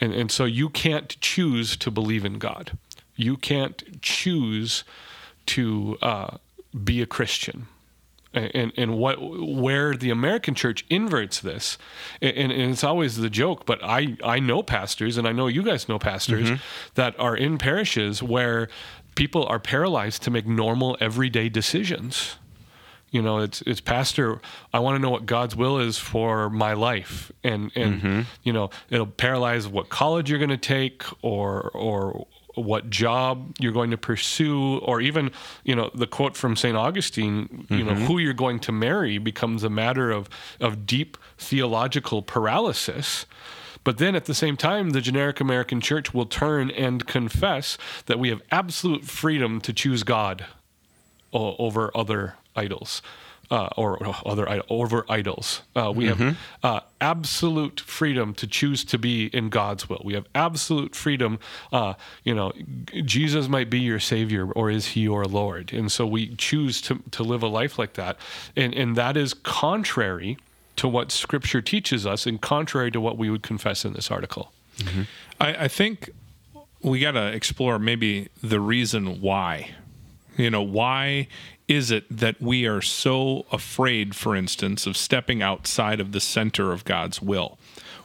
And 0.00 0.12
and 0.12 0.30
so 0.30 0.44
you 0.44 0.68
can't 0.68 1.18
choose 1.20 1.76
to 1.78 1.90
believe 1.90 2.24
in 2.24 2.38
God. 2.38 2.76
You 3.16 3.36
can't 3.36 4.02
choose 4.02 4.84
to 5.46 5.96
uh, 6.02 6.36
be 6.84 7.00
a 7.00 7.06
Christian 7.06 7.66
and 8.34 8.72
and 8.76 8.96
what 8.98 9.18
where 9.20 9.96
the 9.96 10.10
American 10.10 10.54
church 10.54 10.84
inverts 10.90 11.40
this, 11.40 11.78
and, 12.20 12.52
and 12.52 12.72
it's 12.72 12.84
always 12.84 13.16
the 13.16 13.30
joke. 13.30 13.66
But 13.66 13.82
I 13.82 14.16
I 14.22 14.38
know 14.40 14.62
pastors, 14.62 15.16
and 15.16 15.26
I 15.26 15.32
know 15.32 15.46
you 15.46 15.62
guys 15.62 15.88
know 15.88 15.98
pastors 15.98 16.50
mm-hmm. 16.50 16.62
that 16.94 17.18
are 17.18 17.36
in 17.36 17.58
parishes 17.58 18.22
where 18.22 18.68
people 19.14 19.46
are 19.46 19.58
paralyzed 19.58 20.22
to 20.24 20.30
make 20.30 20.46
normal 20.46 20.96
everyday 21.00 21.48
decisions. 21.48 22.36
You 23.10 23.22
know, 23.22 23.38
it's 23.38 23.62
it's 23.62 23.80
pastor. 23.80 24.40
I 24.72 24.80
want 24.80 24.96
to 24.96 24.98
know 24.98 25.10
what 25.10 25.26
God's 25.26 25.56
will 25.56 25.78
is 25.78 25.96
for 25.96 26.50
my 26.50 26.74
life, 26.74 27.32
and 27.42 27.70
and 27.74 28.02
mm-hmm. 28.02 28.20
you 28.42 28.52
know, 28.52 28.70
it'll 28.90 29.06
paralyze 29.06 29.66
what 29.66 29.88
college 29.88 30.28
you're 30.28 30.38
going 30.38 30.50
to 30.50 30.56
take, 30.56 31.04
or 31.22 31.70
or 31.70 32.26
what 32.56 32.90
job 32.90 33.54
you're 33.60 33.72
going 33.72 33.90
to 33.90 33.98
pursue, 33.98 34.78
or 34.78 35.00
even 35.00 35.30
you 35.64 35.76
know 35.76 35.90
the 35.94 36.06
quote 36.06 36.36
from 36.36 36.56
Saint 36.56 36.76
Augustine. 36.76 37.66
You 37.70 37.84
know, 37.84 37.92
mm-hmm. 37.92 38.06
who 38.06 38.18
you're 38.18 38.32
going 38.32 38.58
to 38.60 38.72
marry 38.72 39.18
becomes 39.18 39.62
a 39.62 39.70
matter 39.70 40.10
of 40.10 40.28
of 40.60 40.86
deep 40.86 41.16
theological 41.38 42.22
paralysis. 42.22 43.26
But 43.84 43.98
then 43.98 44.16
at 44.16 44.24
the 44.24 44.34
same 44.34 44.56
time, 44.56 44.90
the 44.90 45.00
generic 45.00 45.38
American 45.38 45.80
church 45.80 46.12
will 46.12 46.26
turn 46.26 46.72
and 46.72 47.06
confess 47.06 47.78
that 48.06 48.18
we 48.18 48.30
have 48.30 48.42
absolute 48.50 49.04
freedom 49.04 49.60
to 49.60 49.72
choose 49.72 50.02
God 50.02 50.46
over 51.32 51.96
other 51.96 52.34
idols. 52.56 53.00
Uh, 53.48 53.68
or 53.76 53.96
other 54.24 54.60
over 54.68 55.04
idols. 55.08 55.62
Uh, 55.76 55.92
we 55.94 56.06
have 56.06 56.36
uh, 56.64 56.80
absolute 57.00 57.78
freedom 57.78 58.34
to 58.34 58.44
choose 58.44 58.84
to 58.84 58.98
be 58.98 59.26
in 59.26 59.50
God's 59.50 59.88
will. 59.88 60.02
We 60.04 60.14
have 60.14 60.26
absolute 60.34 60.96
freedom. 60.96 61.38
Uh, 61.72 61.94
you 62.24 62.34
know, 62.34 62.52
Jesus 63.04 63.46
might 63.46 63.70
be 63.70 63.78
your 63.78 64.00
Savior, 64.00 64.50
or 64.50 64.68
is 64.68 64.88
He 64.88 65.02
your 65.02 65.26
Lord? 65.26 65.72
And 65.72 65.92
so 65.92 66.04
we 66.04 66.34
choose 66.34 66.80
to 66.82 67.00
to 67.12 67.22
live 67.22 67.44
a 67.44 67.46
life 67.46 67.78
like 67.78 67.92
that, 67.92 68.16
and 68.56 68.74
and 68.74 68.96
that 68.96 69.16
is 69.16 69.32
contrary 69.32 70.38
to 70.76 70.88
what 70.88 71.12
Scripture 71.12 71.62
teaches 71.62 72.04
us, 72.04 72.26
and 72.26 72.40
contrary 72.40 72.90
to 72.90 73.00
what 73.00 73.16
we 73.16 73.30
would 73.30 73.44
confess 73.44 73.84
in 73.84 73.92
this 73.92 74.10
article. 74.10 74.50
I, 75.40 75.64
I 75.64 75.68
think 75.68 76.10
we 76.82 77.00
got 77.00 77.12
to 77.12 77.26
explore 77.28 77.78
maybe 77.78 78.28
the 78.42 78.60
reason 78.60 79.20
why. 79.20 79.70
You 80.36 80.50
know, 80.50 80.62
why 80.62 81.28
is 81.68 81.90
it 81.90 82.04
that 82.10 82.40
we 82.40 82.66
are 82.66 82.80
so 82.80 83.44
afraid, 83.50 84.14
for 84.14 84.36
instance, 84.36 84.86
of 84.86 84.96
stepping 84.96 85.42
outside 85.42 86.00
of 86.00 86.12
the 86.12 86.20
center 86.20 86.72
of 86.72 86.84
God's 86.84 87.20
will? 87.20 87.58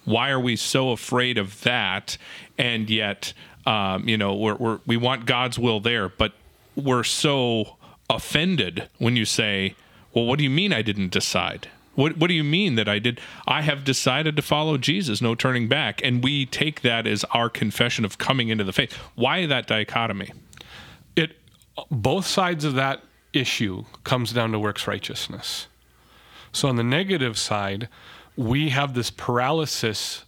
Why 0.04 0.32
are 0.32 0.40
we 0.40 0.56
so 0.56 0.92
afraid 0.92 1.38
of 1.38 1.62
that? 1.62 2.18
And 2.58 2.90
yet, 2.90 3.34
um, 3.66 4.08
you 4.08 4.18
know, 4.18 4.36
we're, 4.36 4.56
we're, 4.56 4.80
we 4.88 4.98
want 4.98 5.26
God's 5.26 5.60
will 5.60 5.80
there, 5.80 6.10
but 6.10 6.34
we're 6.76 7.04
so 7.04 7.78
offended 8.10 8.90
when 8.98 9.16
you 9.16 9.26
say, 9.26 9.76
well, 10.14 10.26
what 10.26 10.40
do 10.40 10.44
you 10.44 10.50
mean 10.50 10.74
I 10.74 10.82
didn't 10.82 11.12
decide? 11.12 11.68
What 11.94 12.18
What 12.18 12.28
do 12.28 12.34
you 12.34 12.44
mean 12.44 12.76
that 12.76 12.88
I 12.88 13.00
did? 13.00 13.20
I 13.48 13.62
have 13.62 13.84
decided 13.84 14.36
to 14.38 14.42
follow 14.42 14.78
Jesus, 14.78 15.22
no 15.22 15.36
turning 15.36 15.68
back, 15.68 16.02
and 16.04 16.24
we 16.24 16.46
take 16.46 16.82
that 16.82 17.06
as 17.06 17.24
our 17.26 17.50
confession 17.50 18.06
of 18.06 18.18
coming 18.18 18.50
into 18.50 18.64
the 18.64 18.74
faith. 18.74 18.94
Why 19.16 19.46
that 19.46 19.68
dichotomy? 19.68 20.32
It 21.16 21.38
both 21.90 22.26
sides 22.26 22.64
of 22.64 22.74
that 22.76 23.04
issue 23.34 23.86
comes 24.04 24.34
down 24.34 24.52
to 24.52 24.60
works 24.60 24.88
righteousness. 24.88 25.68
So 26.52 26.68
on 26.68 26.76
the 26.76 26.84
negative 26.84 27.38
side, 27.38 27.88
we 28.36 28.70
have 28.70 28.94
this 28.94 29.10
paralysis 29.10 30.26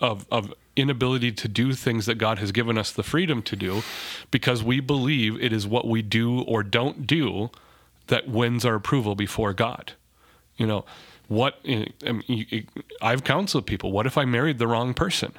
of 0.00 0.26
of 0.30 0.52
inability 0.74 1.32
to 1.32 1.48
do 1.48 1.72
things 1.74 2.06
that 2.06 2.16
God 2.16 2.38
has 2.38 2.52
given 2.52 2.78
us 2.78 2.92
the 2.92 3.02
freedom 3.02 3.42
to 3.42 3.56
do 3.56 3.82
because 4.30 4.62
we 4.62 4.80
believe 4.80 5.40
it 5.42 5.52
is 5.52 5.66
what 5.66 5.86
we 5.86 6.02
do 6.02 6.40
or 6.42 6.62
don't 6.62 7.06
do 7.06 7.50
that 8.06 8.28
wins 8.28 8.64
our 8.64 8.74
approval 8.74 9.14
before 9.14 9.52
God. 9.52 9.92
You 10.56 10.66
know, 10.66 10.84
what 11.28 11.58
eh, 11.64 11.86
mean, 12.02 12.68
I've 13.00 13.24
counseled 13.24 13.66
people, 13.66 13.92
what 13.92 14.06
if 14.06 14.16
I 14.16 14.24
married 14.24 14.58
the 14.58 14.66
wrong 14.66 14.94
person? 14.94 15.32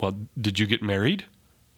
Well, 0.00 0.16
did 0.40 0.58
you 0.58 0.66
get 0.66 0.82
married? 0.82 1.24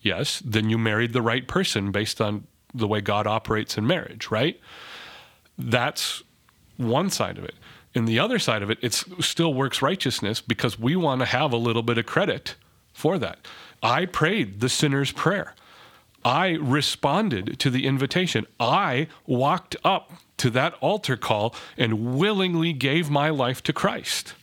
Yes, 0.03 0.43
then 0.45 0.71
you 0.71 0.79
married 0.79 1.13
the 1.13 1.23
right 1.23 1.47
person 1.47 1.91
based 1.91 2.21
on 2.21 2.47
the 2.75 2.87
way 2.87 3.01
God 3.01 3.27
operates 3.27 3.77
in 3.77 3.87
marriage, 3.87 4.31
right? 4.31 4.61
That's 5.59 6.23
one 6.77 7.11
side 7.11 7.39
of 7.39 7.45
it. 7.45 7.55
And 7.95 8.07
the 8.07 8.19
other 8.19 8.39
side 8.39 8.63
of 8.63 8.71
it, 8.71 8.79
it 8.83 8.93
still 9.21 9.53
works 9.53 9.83
righteousness 9.83 10.41
because 10.41 10.79
we 10.79 10.95
want 10.97 11.21
to 11.21 11.27
have 11.27 11.53
a 11.53 11.57
little 11.57 11.83
bit 11.83 11.99
of 11.99 12.07
credit 12.07 12.55
for 12.93 13.19
that. 13.19 13.39
I 13.83 14.07
prayed 14.07 14.61
the 14.61 14.69
sinner's 14.69 15.11
prayer. 15.11 15.55
I 16.25 16.51
responded 16.51 17.59
to 17.61 17.71
the 17.71 17.87
invitation. 17.87 18.47
I 18.59 19.09
walked 19.27 19.75
up 19.83 20.13
to 20.37 20.51
that 20.51 20.75
altar 20.81 21.17
call 21.17 21.55
and 21.77 22.17
willingly 22.17 22.73
gave 22.73 23.11
my 23.11 23.31
life 23.31 23.63
to 23.65 23.73
Christ. 23.73 24.35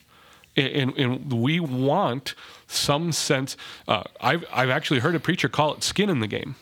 And, 0.56 0.98
and 0.98 1.32
we 1.32 1.60
want 1.60 2.34
some 2.66 3.12
sense. 3.12 3.56
Uh, 3.88 4.04
I've, 4.20 4.44
I've 4.52 4.72
actually 4.72 5.00
heard 5.02 5.16
a 5.16 5.20
preacher 5.20 5.50
call 5.50 5.76
it 5.76 5.84
skin 5.84 6.10
in 6.10 6.20
the 6.20 6.28
game. 6.28 6.56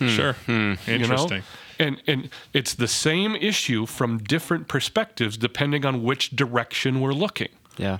Hmm. 0.00 0.08
Sure. 0.08 0.32
Hmm. 0.32 0.74
You 0.86 0.94
Interesting. 0.94 1.38
know? 1.38 1.44
And, 1.78 2.02
and 2.06 2.30
it's 2.52 2.74
the 2.74 2.88
same 2.88 3.36
issue 3.36 3.86
from 3.86 4.18
different 4.18 4.66
perspectives 4.68 5.36
depending 5.36 5.86
on 5.86 6.02
which 6.02 6.30
direction 6.30 7.00
we're 7.00 7.12
looking. 7.12 7.48
Yeah. 7.78 7.98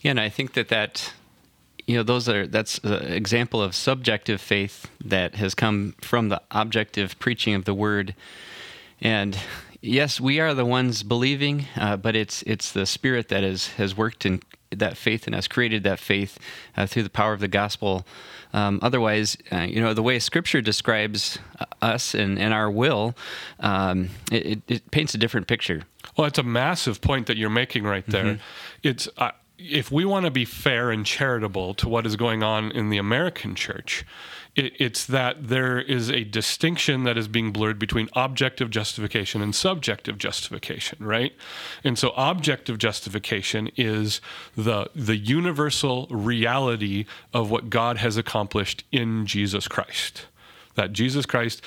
Yeah, 0.00 0.10
and 0.10 0.20
I 0.20 0.28
think 0.28 0.54
that 0.54 0.68
that 0.68 1.12
you 1.86 1.96
know 1.96 2.02
those 2.02 2.28
are 2.28 2.46
that's 2.46 2.78
an 2.78 3.12
example 3.12 3.62
of 3.62 3.74
subjective 3.74 4.40
faith 4.40 4.88
that 5.04 5.36
has 5.36 5.54
come 5.54 5.94
from 6.00 6.28
the 6.28 6.42
objective 6.50 7.18
preaching 7.18 7.54
of 7.54 7.64
the 7.64 7.74
word. 7.74 8.14
And 9.00 9.38
yes, 9.82 10.20
we 10.20 10.40
are 10.40 10.54
the 10.54 10.64
ones 10.64 11.02
believing, 11.02 11.66
uh, 11.76 11.96
but 11.96 12.16
it's 12.16 12.42
it's 12.44 12.72
the 12.72 12.86
Spirit 12.86 13.28
that 13.28 13.42
has 13.42 13.68
has 13.68 13.96
worked 13.96 14.24
in 14.24 14.40
that 14.70 14.96
faith 14.96 15.26
and 15.26 15.34
has 15.34 15.48
created 15.48 15.82
that 15.82 15.98
faith 15.98 16.38
uh, 16.76 16.86
through 16.86 17.02
the 17.02 17.10
power 17.10 17.34
of 17.34 17.40
the 17.40 17.48
gospel. 17.48 18.06
Um, 18.54 18.78
otherwise, 18.82 19.36
uh, 19.50 19.60
you 19.60 19.80
know, 19.80 19.94
the 19.94 20.02
way 20.02 20.18
Scripture 20.18 20.60
describes 20.60 21.38
uh, 21.58 21.64
us 21.82 22.14
and, 22.14 22.38
and 22.38 22.54
our 22.54 22.70
will, 22.70 23.14
um, 23.60 24.10
it, 24.30 24.46
it, 24.46 24.62
it 24.68 24.90
paints 24.90 25.14
a 25.14 25.18
different 25.18 25.46
picture. 25.46 25.82
Well, 26.16 26.26
it's 26.26 26.38
a 26.38 26.42
massive 26.42 27.00
point 27.00 27.26
that 27.26 27.36
you're 27.36 27.50
making 27.50 27.84
right 27.84 28.06
there. 28.06 28.24
Mm-hmm. 28.24 28.42
It's 28.82 29.08
uh, 29.18 29.32
if 29.58 29.90
we 29.90 30.04
want 30.04 30.24
to 30.24 30.30
be 30.30 30.44
fair 30.44 30.90
and 30.90 31.06
charitable 31.06 31.74
to 31.74 31.88
what 31.88 32.06
is 32.06 32.16
going 32.16 32.42
on 32.42 32.70
in 32.72 32.90
the 32.90 32.98
American 32.98 33.54
church, 33.54 34.04
it, 34.54 34.72
it's 34.78 35.06
that 35.06 35.48
there 35.48 35.80
is 35.80 36.10
a 36.10 36.24
distinction 36.24 37.04
that 37.04 37.16
is 37.16 37.28
being 37.28 37.52
blurred 37.52 37.78
between 37.78 38.08
objective 38.14 38.70
justification 38.70 39.40
and 39.40 39.54
subjective 39.54 40.18
justification, 40.18 41.04
right? 41.04 41.32
And 41.82 41.98
so, 41.98 42.12
objective 42.16 42.78
justification 42.78 43.70
is 43.76 44.20
the 44.56 44.90
the 44.94 45.16
universal 45.16 46.06
reality 46.10 47.06
of 47.32 47.50
what 47.50 47.70
God 47.70 47.98
has 47.98 48.16
accomplished 48.16 48.84
in 48.92 49.26
Jesus 49.26 49.68
Christ. 49.68 50.26
That 50.74 50.92
Jesus 50.92 51.26
Christ 51.26 51.62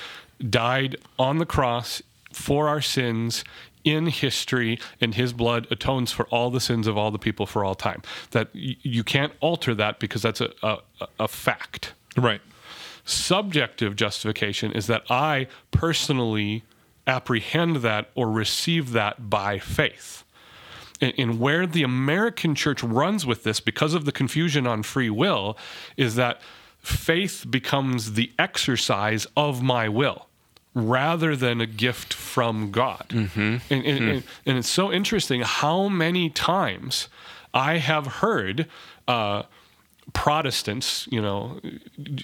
died 0.49 0.95
on 1.17 1.37
the 1.37 1.45
cross 1.45 2.01
for 2.31 2.67
our 2.67 2.81
sins 2.81 3.43
in 3.83 4.07
history, 4.07 4.79
and 4.99 5.13
his 5.13 5.31
blood 5.31 5.67
atones 5.69 6.11
for 6.11 6.25
all 6.25 6.49
the 6.49 6.59
sins 6.59 6.87
of 6.87 6.97
all 6.97 7.11
the 7.11 7.19
people 7.19 7.45
for 7.45 7.63
all 7.63 7.75
time. 7.75 8.01
That 8.31 8.49
you 8.53 9.03
can't 9.03 9.31
alter 9.41 9.75
that 9.75 9.99
because 9.99 10.23
that's 10.23 10.41
a, 10.41 10.51
a, 10.63 10.79
a 11.19 11.27
fact. 11.27 11.93
Right. 12.17 12.41
Subjective 13.05 13.95
justification 13.95 14.71
is 14.71 14.87
that 14.87 15.03
I 15.09 15.47
personally 15.71 16.63
apprehend 17.07 17.77
that 17.77 18.09
or 18.15 18.31
receive 18.31 18.91
that 18.91 19.29
by 19.29 19.59
faith. 19.59 20.23
And, 21.01 21.39
where 21.39 21.67
the 21.67 21.83
American 21.83 22.55
church 22.55 22.81
runs 22.81 23.25
with 23.25 23.43
this, 23.43 23.59
because 23.59 23.93
of 23.93 24.05
the 24.05 24.11
confusion 24.11 24.65
on 24.65 24.81
free 24.81 25.09
will, 25.09 25.57
is 25.97 26.15
that 26.15 26.41
faith 26.79 27.45
becomes 27.49 28.13
the 28.13 28.31
exercise 28.39 29.27
of 29.35 29.61
my 29.61 29.89
will 29.89 30.27
rather 30.73 31.35
than 31.35 31.61
a 31.61 31.65
gift 31.65 32.13
from 32.13 32.71
God. 32.71 33.05
And, 33.69 33.85
and, 33.85 34.09
and, 34.09 34.23
and 34.45 34.57
it's 34.57 34.69
so 34.69 34.91
interesting 34.91 35.41
how 35.41 35.89
many 35.89 36.29
times 36.29 37.07
I 37.53 37.77
have 37.77 38.07
heard 38.07 38.67
uh, 39.07 39.43
Protestants, 40.15 41.07
you 41.11 41.21
know, 41.21 41.59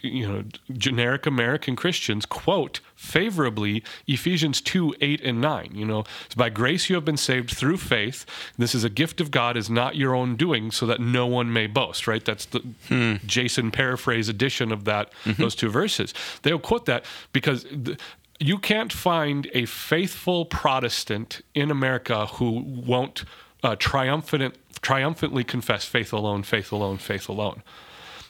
you 0.01 0.27
know, 0.27 0.43
generic 0.71 1.25
American 1.25 1.75
Christians 1.75 2.25
quote 2.25 2.79
favorably 2.95 3.83
Ephesians 4.07 4.61
2, 4.61 4.95
8, 5.01 5.21
and 5.21 5.41
9. 5.41 5.71
You 5.75 5.85
know, 5.85 6.05
it's 6.25 6.33
by 6.33 6.49
grace 6.49 6.89
you 6.89 6.95
have 6.95 7.03
been 7.03 7.17
saved 7.17 7.51
through 7.51 7.77
faith. 7.77 8.25
This 8.57 8.73
is 8.73 8.83
a 8.85 8.89
gift 8.89 9.19
of 9.19 9.29
God, 9.29 9.57
is 9.57 9.69
not 9.69 9.97
your 9.97 10.15
own 10.15 10.37
doing, 10.37 10.71
so 10.71 10.85
that 10.87 11.01
no 11.01 11.27
one 11.27 11.51
may 11.51 11.67
boast, 11.67 12.07
right? 12.07 12.23
That's 12.23 12.45
the 12.45 13.19
Jason 13.25 13.71
paraphrase 13.71 14.29
edition 14.29 14.71
of 14.71 14.85
that, 14.85 15.11
those 15.37 15.53
two 15.53 15.69
verses. 15.69 16.13
They'll 16.43 16.59
quote 16.59 16.85
that 16.85 17.03
because 17.33 17.65
the, 17.65 17.97
you 18.39 18.57
can't 18.57 18.91
find 18.91 19.49
a 19.53 19.65
faithful 19.65 20.45
Protestant 20.45 21.41
in 21.53 21.69
America 21.69 22.25
who 22.25 22.63
won't 22.65 23.25
uh, 23.63 23.75
triumphant, 23.77 24.55
triumphantly 24.81 25.43
confess 25.43 25.85
faith 25.85 26.11
alone, 26.11 26.43
faith 26.43 26.71
alone, 26.71 26.97
faith 26.97 27.29
alone. 27.29 27.63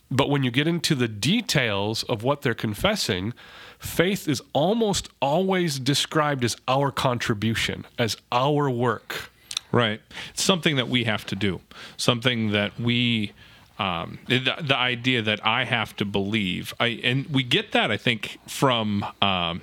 But 0.10 0.30
when 0.30 0.44
you 0.44 0.52
get 0.52 0.68
into 0.68 0.94
the 0.94 1.08
details 1.08 2.04
of 2.04 2.22
what 2.22 2.42
they're 2.42 2.54
confessing, 2.54 3.34
faith 3.80 4.28
is 4.28 4.42
almost 4.52 5.10
always 5.22 5.80
described 5.80 6.44
as 6.44 6.58
our 6.68 6.92
contribution, 6.92 7.86
as 7.98 8.18
our 8.32 8.70
work. 8.70 9.32
Right. 9.72 10.02
It's 10.32 10.44
something 10.44 10.76
that 10.76 10.90
we 10.90 11.06
have 11.06 11.26
to 11.28 11.36
do. 11.36 11.62
Something 11.96 12.52
that 12.52 12.78
we 12.78 13.32
um, 13.80 14.20
the, 14.28 14.40
the 14.62 14.78
idea 14.78 15.22
that 15.24 15.46
I 15.46 15.64
have 15.64 15.96
to 15.96 16.06
believe. 16.06 16.74
I 16.80 17.00
and 17.04 17.26
we 17.28 17.42
get 17.42 17.72
that 17.72 17.90
I 17.90 17.98
think 17.98 18.38
from 18.48 19.06
um, 19.22 19.62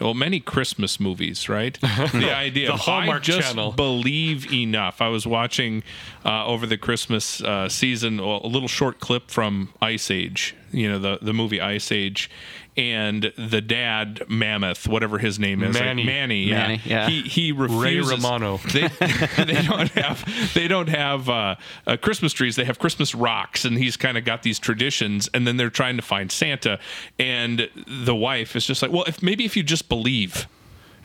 well 0.00 0.14
many 0.14 0.40
Christmas 0.40 1.00
movies, 1.00 1.48
right? 1.48 1.78
The 2.12 2.32
idea 2.34 2.68
The 2.68 2.74
of 2.74 2.80
Hallmark 2.88 3.22
I 3.22 3.24
just 3.24 3.48
Channel. 3.48 3.72
believe 3.72 4.52
enough. 4.52 5.00
I 5.00 5.08
was 5.08 5.26
watching 5.26 5.82
uh, 6.24 6.46
over 6.46 6.66
the 6.66 6.78
Christmas 6.78 7.42
uh, 7.42 7.68
season 7.68 8.18
a 8.18 8.46
little 8.46 8.68
short 8.68 9.00
clip 9.00 9.30
from 9.30 9.70
Ice 9.80 10.10
Age. 10.10 10.54
You 10.72 10.88
know 10.90 10.98
the 10.98 11.18
the 11.22 11.32
movie 11.32 11.60
Ice 11.60 11.90
Age. 11.92 12.30
And 12.76 13.32
the 13.36 13.62
dad, 13.62 14.22
Mammoth, 14.28 14.86
whatever 14.86 15.18
his 15.18 15.38
name 15.38 15.62
is, 15.62 15.74
like 15.74 15.84
Manny. 15.84 16.04
Manny, 16.04 16.42
yeah, 16.44 16.54
Manny, 16.54 16.80
yeah. 16.84 17.08
he 17.08 17.22
he 17.22 17.52
refuses. 17.52 18.12
Romano. 18.12 18.60
They, 18.76 18.88
they 19.44 19.62
don't 19.62 19.90
have 19.92 20.52
they 20.54 20.68
don't 20.68 20.88
have 20.88 21.28
uh, 21.30 21.56
uh, 21.86 21.96
Christmas 21.96 22.34
trees. 22.34 22.56
They 22.56 22.64
have 22.64 22.78
Christmas 22.78 23.14
rocks, 23.14 23.64
and 23.64 23.78
he's 23.78 23.96
kind 23.96 24.18
of 24.18 24.24
got 24.24 24.42
these 24.42 24.58
traditions. 24.58 25.30
And 25.32 25.46
then 25.46 25.56
they're 25.56 25.70
trying 25.70 25.96
to 25.96 26.02
find 26.02 26.30
Santa, 26.30 26.78
and 27.18 27.70
the 27.86 28.14
wife 28.14 28.54
is 28.56 28.66
just 28.66 28.82
like, 28.82 28.92
well, 28.92 29.04
if 29.04 29.22
maybe 29.22 29.44
if 29.44 29.56
you 29.56 29.62
just 29.62 29.88
believe. 29.88 30.46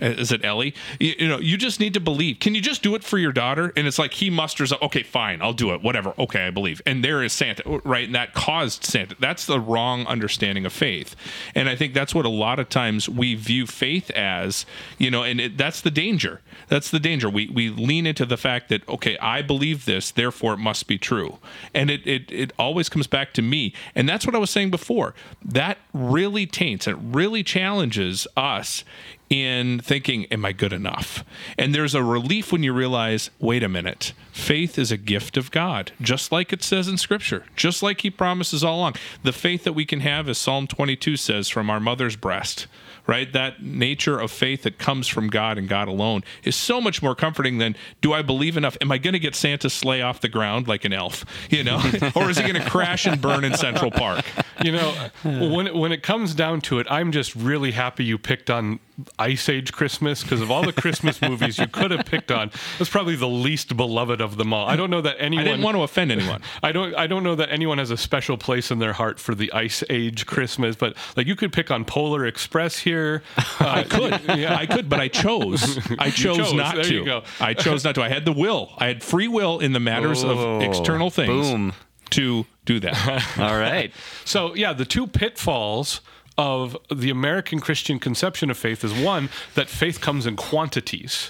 Uh, 0.02 0.06
Is 0.06 0.32
it 0.32 0.44
Ellie? 0.44 0.74
You, 1.00 1.14
you 1.20 1.28
know, 1.28 1.40
you 1.40 1.58
just 1.58 1.80
need 1.80 1.94
to 1.94 2.00
believe. 2.00 2.40
Can 2.40 2.56
you 2.56 2.62
just 2.62 2.82
do 2.82 2.96
it 2.96 3.04
for 3.04 3.18
your 3.18 3.32
daughter? 3.32 3.72
And 3.76 3.88
it's 3.88 4.00
like 4.00 4.14
he 4.14 4.30
musters 4.30 4.72
up. 4.72 4.82
Okay, 4.82 5.04
fine, 5.04 5.42
I'll 5.42 5.54
do 5.54 5.74
it. 5.74 5.82
Whatever. 5.82 6.14
Okay, 6.18 6.48
I 6.48 6.50
believe. 6.50 6.82
And 6.86 7.04
there 7.04 7.24
is 7.24 7.34
Santa, 7.34 7.64
right? 7.84 8.06
And 8.06 8.16
that 8.16 8.34
caused 8.34 8.84
Santa. 8.84 9.16
That's 9.20 9.46
the 9.46 9.60
wrong 9.60 10.06
understanding 10.08 10.66
of 10.66 10.74
faith. 10.74 11.16
And 11.56 11.70
I 11.70 11.76
think 11.76 11.94
that's 11.94 12.16
what 12.16 12.26
a 12.26 12.30
lot 12.30 12.60
of 12.60 12.70
times 12.70 13.08
we 13.08 13.36
view 13.36 13.68
faith 13.68 14.10
as. 14.12 14.66
You 14.98 15.12
know, 15.12 15.24
and 15.24 15.40
it, 15.40 15.58
that's 15.58 15.82
the 15.82 15.92
danger. 15.92 16.42
That's 16.68 16.90
the 16.90 17.00
danger. 17.00 17.30
We 17.30 17.48
we 17.48 17.70
lean 17.70 18.08
into 18.08 18.26
the 18.26 18.38
fact 18.38 18.70
that 18.70 18.88
okay, 18.88 19.18
I 19.20 19.42
believe 19.42 19.86
this, 19.86 20.12
therefore 20.12 20.54
it 20.54 20.58
must 20.60 20.88
be 20.88 20.98
true. 20.98 21.38
And 21.74 21.90
it 21.90 22.06
it 22.08 22.32
it 22.32 22.54
always 22.58 22.90
comes 22.90 23.08
back 23.08 23.34
to 23.34 23.42
me. 23.42 23.74
And 23.96 24.08
that's 24.08 24.26
what 24.26 24.36
I 24.36 24.40
was 24.40 24.50
saying 24.50 24.72
before. 24.72 25.14
That 25.44 25.78
really 25.94 26.46
taints. 26.46 26.88
It 26.88 26.98
really 27.00 27.44
challenges 27.44 28.28
us 28.36 28.84
in 29.32 29.80
thinking, 29.80 30.26
Am 30.26 30.44
I 30.44 30.52
good 30.52 30.74
enough? 30.74 31.24
And 31.58 31.74
there's 31.74 31.96
a 31.96 32.04
relief 32.04 32.52
when 32.52 32.64
you 32.64 32.74
realize, 32.74 33.32
wait 33.40 33.64
a 33.64 33.70
minute, 33.70 34.12
faith 34.34 34.78
is 34.78 34.92
a 34.92 34.98
gift 34.98 35.38
of 35.38 35.52
God, 35.52 35.94
just 36.02 36.32
like 36.34 36.52
it 36.52 36.62
says 36.62 36.88
in 36.90 36.98
Scripture, 36.98 37.46
just 37.56 37.82
like 37.82 38.02
He 38.02 38.10
promises 38.10 38.62
all 38.64 38.80
along. 38.80 38.96
The 39.24 39.32
faith 39.32 39.64
that 39.64 39.74
we 39.74 39.86
can 39.86 40.02
have, 40.02 40.28
as 40.28 40.38
Psalm 40.38 40.68
22 40.68 41.16
says, 41.16 41.48
from 41.48 41.70
our 41.70 41.80
mother's 41.80 42.18
breast. 42.18 42.68
right? 43.08 43.34
That 43.34 43.64
nature 43.64 44.20
of 44.20 44.32
faith 44.32 44.62
that 44.64 44.78
comes 44.78 45.08
from 45.08 45.28
God 45.30 45.58
and 45.58 45.68
God 45.68 45.88
alone 45.88 46.24
is 46.44 46.56
so 46.56 46.80
much 46.80 47.02
more 47.02 47.16
comforting 47.16 47.58
than 47.58 47.76
do 48.02 48.14
I 48.14 48.22
believe 48.22 48.58
enough? 48.58 48.78
Am 48.80 48.92
I 48.92 49.00
going 49.00 49.14
to 49.14 49.20
get 49.20 49.36
Santa's 49.36 49.74
sleigh 49.74 50.02
off 50.02 50.22
the 50.22 50.30
ground 50.30 50.68
like 50.68 50.86
an 50.86 50.94
elf, 50.94 51.26
you 51.50 51.64
know, 51.64 51.82
or 52.16 52.30
is 52.30 52.38
he 52.38 52.44
going 52.44 52.62
to 52.62 52.70
crash 52.70 53.08
and 53.08 53.20
burn 53.20 53.44
in 53.44 53.56
Central 53.56 53.90
Park? 53.92 54.24
You 54.64 54.74
know, 54.74 54.94
when 55.24 55.76
when 55.76 55.92
it 55.92 56.04
comes 56.04 56.36
down 56.36 56.62
to 56.62 56.78
it, 56.80 56.86
I'm 56.92 57.12
just 57.12 57.36
really 57.36 57.72
happy 57.72 58.04
you 58.04 58.18
picked 58.20 58.50
on 58.52 58.80
Ice 59.20 59.50
Age 59.50 59.72
Christmas 59.72 60.24
because 60.24 60.42
of 60.42 60.50
all 60.52 60.64
the 60.64 60.74
Christmas 60.74 61.22
movies 61.22 61.58
you 61.58 61.68
could 61.68 61.92
have 61.92 62.06
picked 62.06 62.32
on, 62.32 62.52
that's 62.78 62.90
probably 62.90 63.16
the 63.16 63.28
least 63.28 63.76
beloved 63.76 64.22
of 64.22 64.38
them 64.38 64.54
all. 64.54 64.68
I 64.68 64.76
don't 64.76 64.90
know 64.90 65.02
that 65.02 65.16
anyone. 65.20 65.46
I 65.46 65.50
didn't 65.50 65.64
want 65.64 65.76
to 65.78 65.84
offend 65.84 66.12
anyone. 66.12 66.42
I 66.64 66.72
don't. 66.72 66.96
I 66.96 67.08
don't 67.08 67.24
know 67.24 67.36
that 67.36 67.50
anyone 67.52 67.78
has 67.78 67.92
a 67.92 67.98
special 67.98 68.38
place 68.38 68.72
in 68.72 68.80
their 68.80 68.94
heart 68.94 69.20
for 69.20 69.36
the 69.36 69.52
Ice 69.54 69.84
Age 69.90 70.26
Christmas, 70.26 70.76
but 70.76 70.96
like 71.16 71.28
you 71.28 71.36
could 71.36 71.52
pick 71.54 71.72
on 71.72 71.86
Polar 71.86 72.26
Express 72.26 72.80
here. 72.80 73.24
Uh, 73.60 73.66
I 73.68 73.84
could, 73.84 74.22
yeah, 74.40 74.56
I 74.56 74.66
could, 74.66 74.90
but 74.90 75.00
I 75.00 75.08
chose. 75.08 75.78
I 76.00 76.10
chose, 76.10 76.38
chose. 76.38 76.54
not 76.54 76.76
There 76.76 76.84
to. 76.86 76.94
you 76.96 77.06
go. 77.06 77.24
I 77.40 77.54
chose 77.54 77.84
not 77.84 77.94
to. 77.96 78.02
I 78.02 78.10
had 78.10 78.26
the 78.26 78.32
will. 78.32 78.72
I 78.78 78.88
had 78.88 79.04
free 79.04 79.28
will 79.28 79.60
in 79.60 79.74
the 79.74 79.80
matters 79.80 80.24
Oh, 80.24 80.30
of 80.58 80.62
external 80.64 81.10
things 81.12 81.50
boom. 81.52 81.74
to 82.12 82.46
do 82.66 82.80
that. 82.80 83.38
All 83.38 83.58
right. 83.60 83.92
So 84.26 84.56
yeah, 84.56 84.74
the 84.74 84.86
two 84.86 85.06
pitfalls 85.06 86.02
of 86.42 86.76
the 86.92 87.12
American 87.12 87.60
Christian 87.60 88.00
conception 88.00 88.50
of 88.50 88.58
faith 88.58 88.84
is 88.84 88.92
one 88.92 89.30
that 89.54 89.70
faith 89.70 90.02
comes 90.02 90.26
in 90.26 90.36
quantities. 90.36 91.30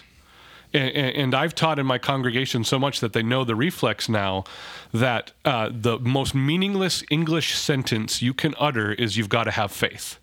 And, 0.74 1.36
I've 1.36 1.54
taught 1.54 1.80
in 1.80 1.86
my 1.86 1.98
congregation 1.98 2.64
so 2.64 2.80
much 2.80 3.02
that 3.02 3.12
they 3.12 3.22
know 3.22 3.44
the 3.44 3.56
reflex 3.56 4.08
now 4.08 4.46
that 4.94 5.34
uh, 5.44 5.68
the 5.70 6.00
most 6.00 6.34
meaningless 6.34 7.04
English 7.10 7.56
sentence 7.56 8.22
you 8.22 8.34
can 8.34 8.56
utter 8.58 8.94
is 8.94 9.18
"You've 9.18 9.28
got 9.28 9.44
to 9.44 9.52
have 9.52 9.74
faith." 9.74 10.18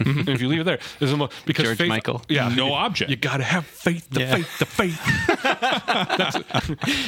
And 0.00 0.28
if 0.34 0.40
you 0.40 0.48
leave 0.48 0.60
it 0.60 0.64
there, 0.64 0.78
there's 0.98 1.12
a 1.12 1.16
mo- 1.16 1.28
because 1.46 1.64
George 1.64 1.78
faith, 1.78 1.88
Michael. 1.88 2.22
yeah, 2.28 2.48
No 2.48 2.72
object. 2.74 3.10
You 3.10 3.16
got 3.16 3.38
to 3.38 3.44
have 3.44 3.66
faith, 3.66 4.08
the 4.10 4.20
Yeah. 4.20 4.36
faith, 4.36 4.58
the 4.58 4.66
faith. 4.66 5.00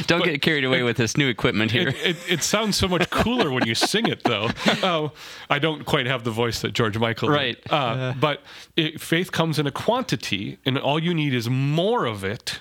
Don't 0.06 0.24
get 0.24 0.42
carried 0.42 0.64
away 0.64 0.82
with 0.82 0.96
this 0.96 1.16
new 1.16 1.28
equipment 1.28 1.70
here. 1.70 1.88
It, 1.88 1.96
it, 2.04 2.16
it 2.28 2.42
sounds 2.42 2.76
so 2.76 2.88
much 2.88 3.08
cooler 3.10 3.50
when 3.50 3.66
you 3.66 3.74
sing 3.74 4.06
it, 4.06 4.22
though. 4.24 4.50
Oh, 4.82 5.12
I 5.50 5.58
don't 5.58 5.84
quite 5.86 6.06
have 6.06 6.22
the 6.24 6.30
voice 6.30 6.60
that 6.60 6.72
George 6.72 6.96
Michael. 6.98 7.28
did. 7.28 7.34
Right. 7.34 7.56
Uh, 7.72 8.12
but 8.20 8.42
it, 8.76 9.00
faith 9.00 9.32
comes 9.32 9.58
in 9.58 9.66
a 9.66 9.70
quantity, 9.70 10.58
and 10.66 10.78
all 10.78 11.02
you 11.02 11.12
need 11.14 11.32
is 11.34 11.48
more 11.50 12.04
of 12.04 12.22
it 12.24 12.60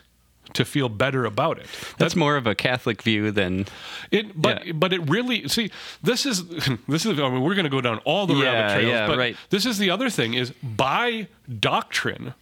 to 0.56 0.66
feel 0.66 0.90
better 0.90 1.24
about 1.26 1.60
it. 1.60 1.68
That's 1.98 2.16
more 2.16 2.36
of 2.38 2.48
a 2.48 2.56
Catholic 2.56 3.02
view 3.02 3.32
than 3.32 3.66
It, 4.12 4.40
but 4.42 4.66
Yeah. 4.66 4.74
but 4.74 4.92
it 4.94 5.00
really 5.10 5.48
see 5.48 5.70
this 6.04 6.26
is 6.26 6.46
this 6.88 7.06
is 7.06 7.20
I 7.20 7.30
mean 7.30 7.42
we're 7.42 7.56
going 7.56 7.66
to 7.66 7.70
go 7.70 7.82
down 7.82 8.00
all 8.00 8.26
the 8.28 8.34
Yeah, 8.36 8.52
rabbit 8.52 8.74
trails. 8.74 8.90
yeah, 8.92 9.08
but 9.08 9.18
right. 9.18 9.38
This 9.50 9.66
is 9.66 9.78
the 9.78 9.90
other 9.90 10.10
thing 10.10 10.34
is 10.34 10.52
by 10.64 11.28
doctrine, 11.60 12.34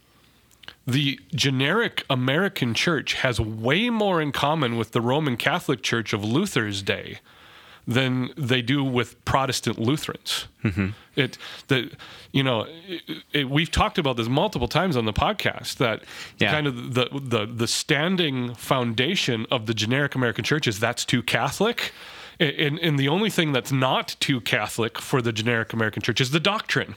the 0.86 1.18
generic 1.34 2.04
American 2.10 2.74
church 2.74 3.14
has 3.14 3.40
way 3.40 3.90
more 3.90 4.20
in 4.20 4.32
common 4.32 4.76
with 4.76 4.92
the 4.92 5.00
Roman 5.00 5.36
Catholic 5.36 5.82
Church 5.82 6.12
of 6.12 6.24
Luther's 6.24 6.82
day 6.82 7.20
than 7.86 8.30
they 8.36 8.62
do 8.62 8.82
with 8.82 9.22
Protestant 9.24 9.78
Lutherans. 9.78 10.46
Mm-hmm. 10.62 10.88
It 11.16 11.36
the 11.68 11.90
you 12.32 12.42
know 12.42 12.66
it, 12.88 13.22
it, 13.32 13.50
we've 13.50 13.70
talked 13.70 13.98
about 13.98 14.16
this 14.16 14.28
multiple 14.28 14.68
times 14.68 14.96
on 14.96 15.04
the 15.04 15.12
podcast 15.12 15.76
that 15.76 16.02
Yeah. 16.38 16.50
kind 16.50 16.66
of 16.66 16.94
the 16.94 17.08
the 17.12 17.46
the 17.46 17.66
standing 17.68 18.54
foundation 18.54 19.46
of 19.50 19.66
the 19.66 19.74
generic 19.74 20.14
American 20.14 20.44
church 20.44 20.66
is 20.66 20.80
that's 20.80 21.04
too 21.04 21.22
Catholic. 21.22 21.92
And, 22.40 22.80
and 22.80 22.98
the 22.98 23.06
only 23.06 23.30
thing 23.30 23.52
that's 23.52 23.70
not 23.70 24.16
too 24.18 24.40
Catholic 24.40 24.98
for 25.00 25.22
the 25.22 25.32
generic 25.32 25.72
American 25.72 26.02
church 26.02 26.20
is 26.20 26.32
the 26.32 26.40
doctrine 26.40 26.96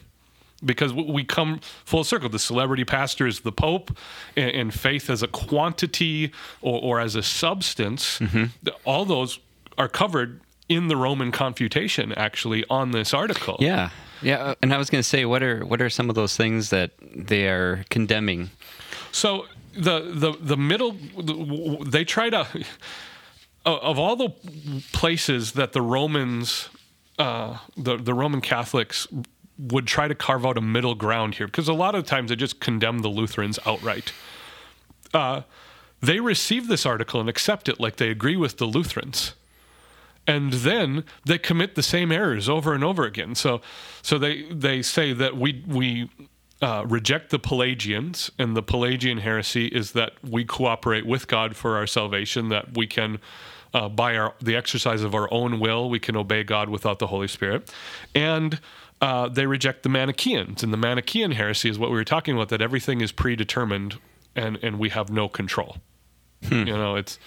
because 0.65 0.91
we 0.91 1.23
come 1.23 1.60
full 1.86 2.04
circle. 2.04 2.28
The 2.28 2.39
celebrity 2.39 2.84
pastor 2.84 3.28
is 3.28 3.41
the 3.41 3.52
Pope, 3.52 3.95
and, 4.36 4.50
and 4.50 4.73
faith 4.73 5.12
as 5.12 5.21
a 5.21 5.28
quantity 5.28 6.32
or, 6.62 6.82
or 6.82 7.00
as 7.00 7.13
a 7.15 7.21
substance. 7.21 8.17
th- 8.17 8.50
All 8.84 9.06
those 9.06 9.38
are 9.78 9.88
covered 9.88 10.41
in 10.69 10.88
the 10.88 10.95
Roman 10.97 11.32
Confutation, 11.32 12.12
actually, 12.13 12.65
on 12.69 12.91
this 12.91 13.13
article. 13.13 13.58
yeah, 13.60 13.89
yeah. 14.21 14.53
And 14.62 14.73
I 14.73 14.77
was 14.77 14.89
going 14.89 14.99
to 15.01 15.08
say, 15.08 15.25
what 15.25 15.41
are 15.43 15.65
what 15.65 15.82
are 15.82 15.89
some 15.89 16.10
of 16.10 16.15
those 16.15 16.36
things 16.36 16.69
that 16.71 16.91
they 17.01 17.47
are 17.47 17.86
condemning? 17.89 18.49
So 19.12 19.45
the 19.73 20.12
the 20.13 20.34
the 20.39 20.58
middle, 20.58 20.91
they 21.86 22.03
try 22.03 22.30
to 22.30 22.39
of- 23.65 23.80
of 23.82 23.99
all 23.99 24.15
the 24.15 24.30
places 24.93 25.53
that 25.53 25.73
the 25.73 25.82
Romans, 25.82 26.69
uh, 27.19 27.58
the 27.75 27.97
the 27.97 28.13
Roman 28.13 28.41
Catholics 28.41 29.08
would 29.58 29.88
try 29.88 30.08
to 30.08 30.13
carve 30.15 30.45
out 30.45 30.58
a 30.58 30.62
middle 30.62 30.93
ground 30.95 31.36
here, 31.36 31.47
because 31.47 31.67
a 31.67 31.73
lot 31.73 31.95
of 31.95 32.06
times 32.06 32.30
they 32.30 32.36
just 32.36 32.60
condemn 32.60 32.99
the 32.99 33.08
Lutherans 33.10 33.58
outright. 33.65 34.13
Uh, 35.13 35.41
they 36.01 36.19
receive 36.19 36.67
this 36.67 36.86
article 36.86 37.19
and 37.19 37.27
accept 37.30 37.67
it 37.67 37.80
like 37.80 37.95
they 37.95 38.10
agree 38.12 38.36
with 38.36 38.58
the 38.58 38.65
Lutherans 38.65 39.34
and 40.28 40.52
then 40.52 41.06
they 41.26 41.38
commit 41.38 41.76
the 41.76 41.84
same 41.84 42.12
errors 42.12 42.50
over 42.50 42.74
and 42.74 42.84
over 42.84 43.06
again. 43.06 43.34
So, 43.34 43.62
so 44.02 44.18
they 44.18 44.44
they 44.52 44.82
say 44.82 45.13
that 45.13 45.38
we 45.38 45.63
we 45.66 46.10
uh, 46.62 46.84
reject 46.88 47.30
the 47.30 47.40
Pelagians, 47.40 48.30
and 48.38 48.56
the 48.56 48.62
Pelagian 48.63 49.20
heresy 49.20 49.68
is 49.68 49.94
that 49.94 50.13
we 50.24 50.44
cooperate 50.44 51.06
with 51.06 51.28
God 51.28 51.56
for 51.56 51.78
our 51.78 51.88
salvation, 51.88 52.50
that 52.50 52.78
we 52.78 52.86
can. 52.88 53.20
Uh, 53.74 53.90
by 53.90 54.16
our 54.16 54.34
the 54.42 54.56
exercise 54.56 55.04
of 55.04 55.13
our 55.13 55.32
own 55.32 55.60
will, 55.60 55.90
we 55.90 56.00
can 56.00 56.16
obey 56.16 56.42
God 56.42 56.70
without 56.70 57.00
the 57.00 57.08
Holy 57.08 57.28
Spirit, 57.28 57.70
and 58.16 58.62
uh, 59.02 59.28
they 59.28 59.46
reject 59.46 59.84
the 59.84 59.90
Manichaeans. 59.90 60.63
And 60.63 60.72
the 60.72 60.78
Manichaean 60.78 61.32
heresy 61.32 61.70
is 61.70 61.78
what 61.78 61.90
we 61.90 61.98
were 61.98 62.06
talking 62.06 62.34
about: 62.34 62.48
that 62.48 62.62
everything 62.62 63.02
is 63.02 63.12
predetermined, 63.12 64.00
and 64.38 64.58
and 64.63 64.80
we 64.80 64.90
have 64.90 65.12
no 65.12 65.28
control. 65.28 65.78
You 66.50 66.66
know, 66.66 66.96
it's 66.96 67.20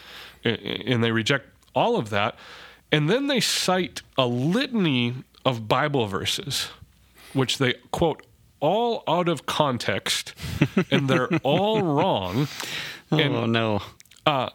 and 0.44 1.04
they 1.04 1.12
reject 1.12 1.46
all 1.74 1.96
of 1.96 2.10
that, 2.10 2.36
and 2.92 3.08
then 3.08 3.26
they 3.26 3.40
cite 3.40 4.02
a 4.18 4.26
litany 4.26 5.14
of 5.44 5.68
Bible 5.68 6.06
verses, 6.06 6.68
which 7.32 7.58
they 7.58 7.74
quote 7.90 8.26
all 8.60 9.02
out 9.08 9.28
of 9.28 9.46
context, 9.46 10.34
and 10.90 11.08
they're 11.08 11.34
all 11.42 11.82
wrong. 11.82 12.48
Oh, 13.10 13.18
and 13.18 13.34
oh 13.34 13.46
no. 13.46 13.82
Uh, 14.26 14.50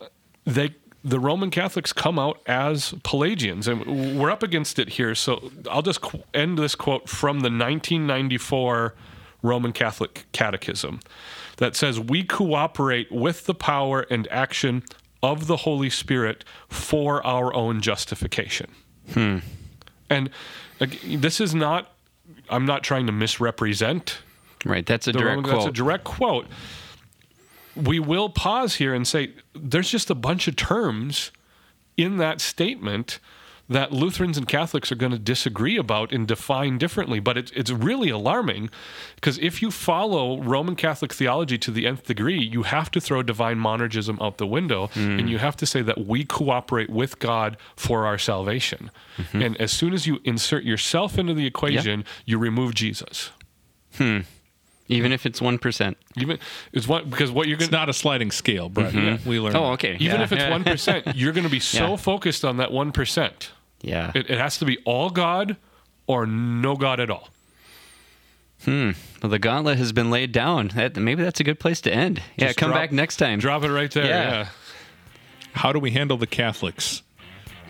they 0.45 0.75
the 1.03 1.19
Roman 1.19 1.51
Catholics 1.51 1.93
come 1.93 2.17
out 2.17 2.41
as 2.47 2.95
Pelagians, 3.03 3.67
and 3.67 4.17
we're 4.19 4.31
up 4.31 4.41
against 4.41 4.79
it 4.79 4.89
here. 4.89 5.13
So 5.13 5.51
I'll 5.69 5.83
just 5.83 6.01
qu- 6.01 6.23
end 6.33 6.57
this 6.57 6.73
quote 6.73 7.07
from 7.07 7.41
the 7.41 7.49
1994 7.49 8.95
Roman 9.43 9.71
Catholic 9.71 10.25
Catechism 10.31 10.99
that 11.57 11.75
says, 11.75 11.99
"We 11.99 12.23
cooperate 12.23 13.11
with 13.11 13.45
the 13.45 13.53
power 13.53 14.05
and 14.09 14.27
action 14.29 14.83
of 15.31 15.47
the 15.47 15.57
Holy 15.57 15.89
Spirit 15.89 16.43
for 16.69 17.25
our 17.25 17.53
own 17.53 17.81
justification." 17.81 18.67
Hmm. 19.13 19.37
And 20.09 20.29
ag- 20.79 21.21
this 21.21 21.39
is 21.41 21.53
not. 21.55 21.91
I'm 22.49 22.65
not 22.65 22.83
trying 22.83 23.05
to 23.07 23.11
misrepresent 23.11 24.19
Right. 24.65 24.85
That's 24.85 25.07
a 25.07 25.13
direct 25.13 25.27
Roman- 25.27 25.43
quote. 25.43 25.55
That's 25.57 25.69
a 25.69 25.71
direct 25.71 26.03
quote. 26.03 26.47
We 27.75 27.99
will 27.99 28.29
pause 28.29 28.75
here 28.75 28.93
and 28.93 29.07
say 29.07 29.31
there's 29.53 29.89
just 29.91 30.09
a 30.09 30.15
bunch 30.15 30.47
of 30.47 30.55
terms 30.55 31.31
in 31.97 32.17
that 32.17 32.41
statement 32.41 33.19
that 33.67 33.91
Lutherans 33.91 34.37
and 34.37 34.47
Catholics 34.47 34.91
are 34.91 34.95
going 34.95 35.11
to 35.11 35.19
disagree 35.19 35.77
about 35.77 36.11
and 36.11 36.27
define 36.27 36.77
differently. 36.77 37.19
But 37.19 37.37
it's, 37.37 37.51
it's 37.51 37.71
really 37.71 38.09
alarming 38.09 38.69
because 39.15 39.37
if 39.39 39.61
you 39.61 39.71
follow 39.71 40.41
Roman 40.41 40.75
Catholic 40.75 41.13
theology 41.13 41.57
to 41.59 41.71
the 41.71 41.87
nth 41.87 42.05
degree, 42.05 42.39
you 42.39 42.63
have 42.63 42.91
to 42.91 43.01
throw 43.01 43.23
divine 43.23 43.57
monergism 43.57 44.21
out 44.21 44.37
the 44.37 44.47
window 44.47 44.89
and 44.95 45.29
you 45.29 45.37
mm. 45.37 45.41
have 45.41 45.55
to 45.57 45.65
say 45.65 45.81
that 45.81 46.05
we 46.05 46.23
cooperate 46.23 46.89
with 46.89 47.19
God 47.19 47.57
for 47.75 48.05
our 48.05 48.17
salvation. 48.17 48.91
Mm-hmm. 49.17 49.41
And 49.41 49.57
as 49.57 49.71
soon 49.71 49.93
as 49.93 50.05
you 50.05 50.19
insert 50.23 50.63
yourself 50.63 51.17
into 51.17 51.33
the 51.33 51.47
equation, 51.47 52.05
you 52.25 52.37
remove 52.37 52.75
Jesus. 52.75 53.31
Hmm. 53.95 54.19
Even 54.87 55.11
if 55.11 55.25
it's 55.25 55.41
one 55.41 55.57
percent. 55.57 55.97
Even 56.15 56.37
is 56.71 56.87
what 56.87 57.09
because 57.09 57.31
what 57.31 57.47
you're 57.47 57.57
It's 57.57 57.67
gonna 57.67 57.79
not 57.79 57.89
a 57.89 57.93
sliding 57.93 58.31
scale, 58.31 58.69
Brett. 58.69 58.93
Mm-hmm. 58.93 59.27
We 59.27 59.39
learned. 59.39 59.55
Oh, 59.55 59.71
okay. 59.73 59.95
even 59.95 60.17
Yeah, 60.17 60.23
if 60.23 60.31
it's 60.31 60.41
yeah. 60.87 61.03
one 61.03 61.15
you're 61.15 61.33
gonna 61.33 61.49
be 61.49 61.59
so 61.59 61.91
Yeah. 61.91 61.95
focused 61.95 62.45
on 62.45 62.57
that 62.57 62.71
one 62.71 62.91
percent. 62.91 63.51
Yeah. 63.85 64.11
It, 64.15 64.29
it 64.29 64.37
has 64.37 64.57
to 64.59 64.65
be 64.65 64.77
all 64.85 65.09
God 65.09 65.57
or 66.07 66.25
no 66.25 66.75
God 66.75 66.99
at 66.99 67.09
all. 67.09 67.29
Hmm. 68.63 68.91
Well, 69.21 69.29
the 69.29 69.39
gauntlet 69.39 69.77
has 69.77 69.91
been 69.91 70.09
laid 70.09 70.31
down. 70.31 70.69
That, 70.69 70.95
maybe 70.97 71.23
that's 71.23 71.39
a 71.39 71.43
good 71.43 71.59
place 71.59 71.81
to 71.81 71.93
end. 71.93 72.21
Yeah. 72.35 72.47
Just 72.47 72.57
come 72.57 72.69
drop- 72.69 72.81
back 72.81 72.91
next 72.91 73.17
time. 73.17 73.39
Drop 73.39 73.63
it 73.63 73.71
right 73.71 73.91
there. 73.91 74.05
Yeah. 74.05 74.29
Yeah. 74.31 74.47
How 75.53 75.71
do 75.71 75.79
we 75.79 75.91
handle 75.91 76.17
the 76.17 76.27
Catholics? 76.27 77.03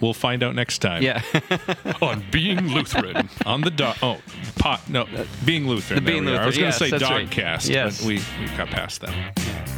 We'll 0.01 0.13
find 0.13 0.43
out 0.43 0.56
next 0.56 0.80
time. 0.80 1.04
Yeah. 1.04 1.21
on 2.01 2.23
being 2.32 2.67
Lutheran. 2.69 3.30
On 3.45 3.62
the 3.62 3.71
dog. 3.71 3.97
Oh, 4.01 4.19
pot. 4.58 4.89
No, 4.89 5.06
being 5.45 5.67
Lutheran. 5.67 6.04
The 6.04 6.12
Being 6.12 6.25
there 6.25 6.36
we. 6.36 6.39
I 6.39 6.45
was 6.45 6.58
going 6.58 6.71
to 6.71 6.78
yes, 6.86 6.91
say 6.91 6.97
that's 6.97 7.04
right. 7.04 7.30
Dogcast, 7.30 7.69
Yes. 7.69 7.99
but 7.99 8.08
we, 8.08 8.21
we 8.39 8.58
got 8.58 8.67
past 8.67 9.01
that. 9.01 9.71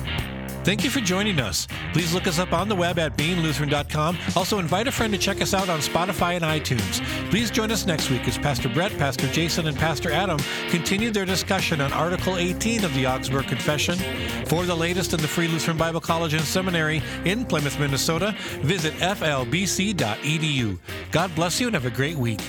Thank 0.68 0.84
you 0.84 0.90
for 0.90 1.00
joining 1.00 1.40
us. 1.40 1.66
Please 1.94 2.14
look 2.14 2.28
us 2.28 2.40
up 2.40 2.52
on 2.52 2.68
the 2.68 2.76
web 2.76 3.00
at 3.00 3.16
beinglutheran.com. 3.16 4.18
Also, 4.36 4.60
invite 4.60 4.86
a 4.90 4.92
friend 4.92 5.14
to 5.14 5.18
check 5.18 5.40
us 5.42 5.54
out 5.54 5.70
on 5.70 5.80
Spotify 5.80 6.36
and 6.36 6.44
iTunes. 6.44 7.02
Please 7.30 7.50
join 7.50 7.72
us 7.72 7.86
next 7.86 8.10
week 8.10 8.28
as 8.28 8.38
Pastor 8.38 8.68
Brett, 8.68 8.92
Pastor 8.98 9.28
Jason, 9.32 9.68
and 9.68 9.78
Pastor 9.78 10.12
Adam 10.12 10.38
continue 10.70 11.10
their 11.10 11.24
discussion 11.24 11.80
on 11.80 11.94
Article 11.94 12.36
18 12.36 12.84
of 12.84 12.94
the 12.96 13.08
Augsburg 13.08 13.48
Confession. 13.48 13.98
For 14.48 14.66
the 14.66 14.76
latest 14.76 15.14
in 15.14 15.22
the 15.22 15.28
Free 15.30 15.48
Lutheran 15.48 15.78
Bible 15.78 16.02
College 16.02 16.34
and 16.34 16.44
Seminary 16.44 17.02
in 17.24 17.46
Plymouth, 17.46 17.80
Minnesota, 17.80 18.36
visit 18.60 18.94
flbc.edu. 18.96 20.78
God 21.12 21.34
bless 21.34 21.62
you 21.62 21.68
and 21.68 21.76
have 21.76 21.86
a 21.86 21.90
great 21.90 22.18
week. 22.18 22.42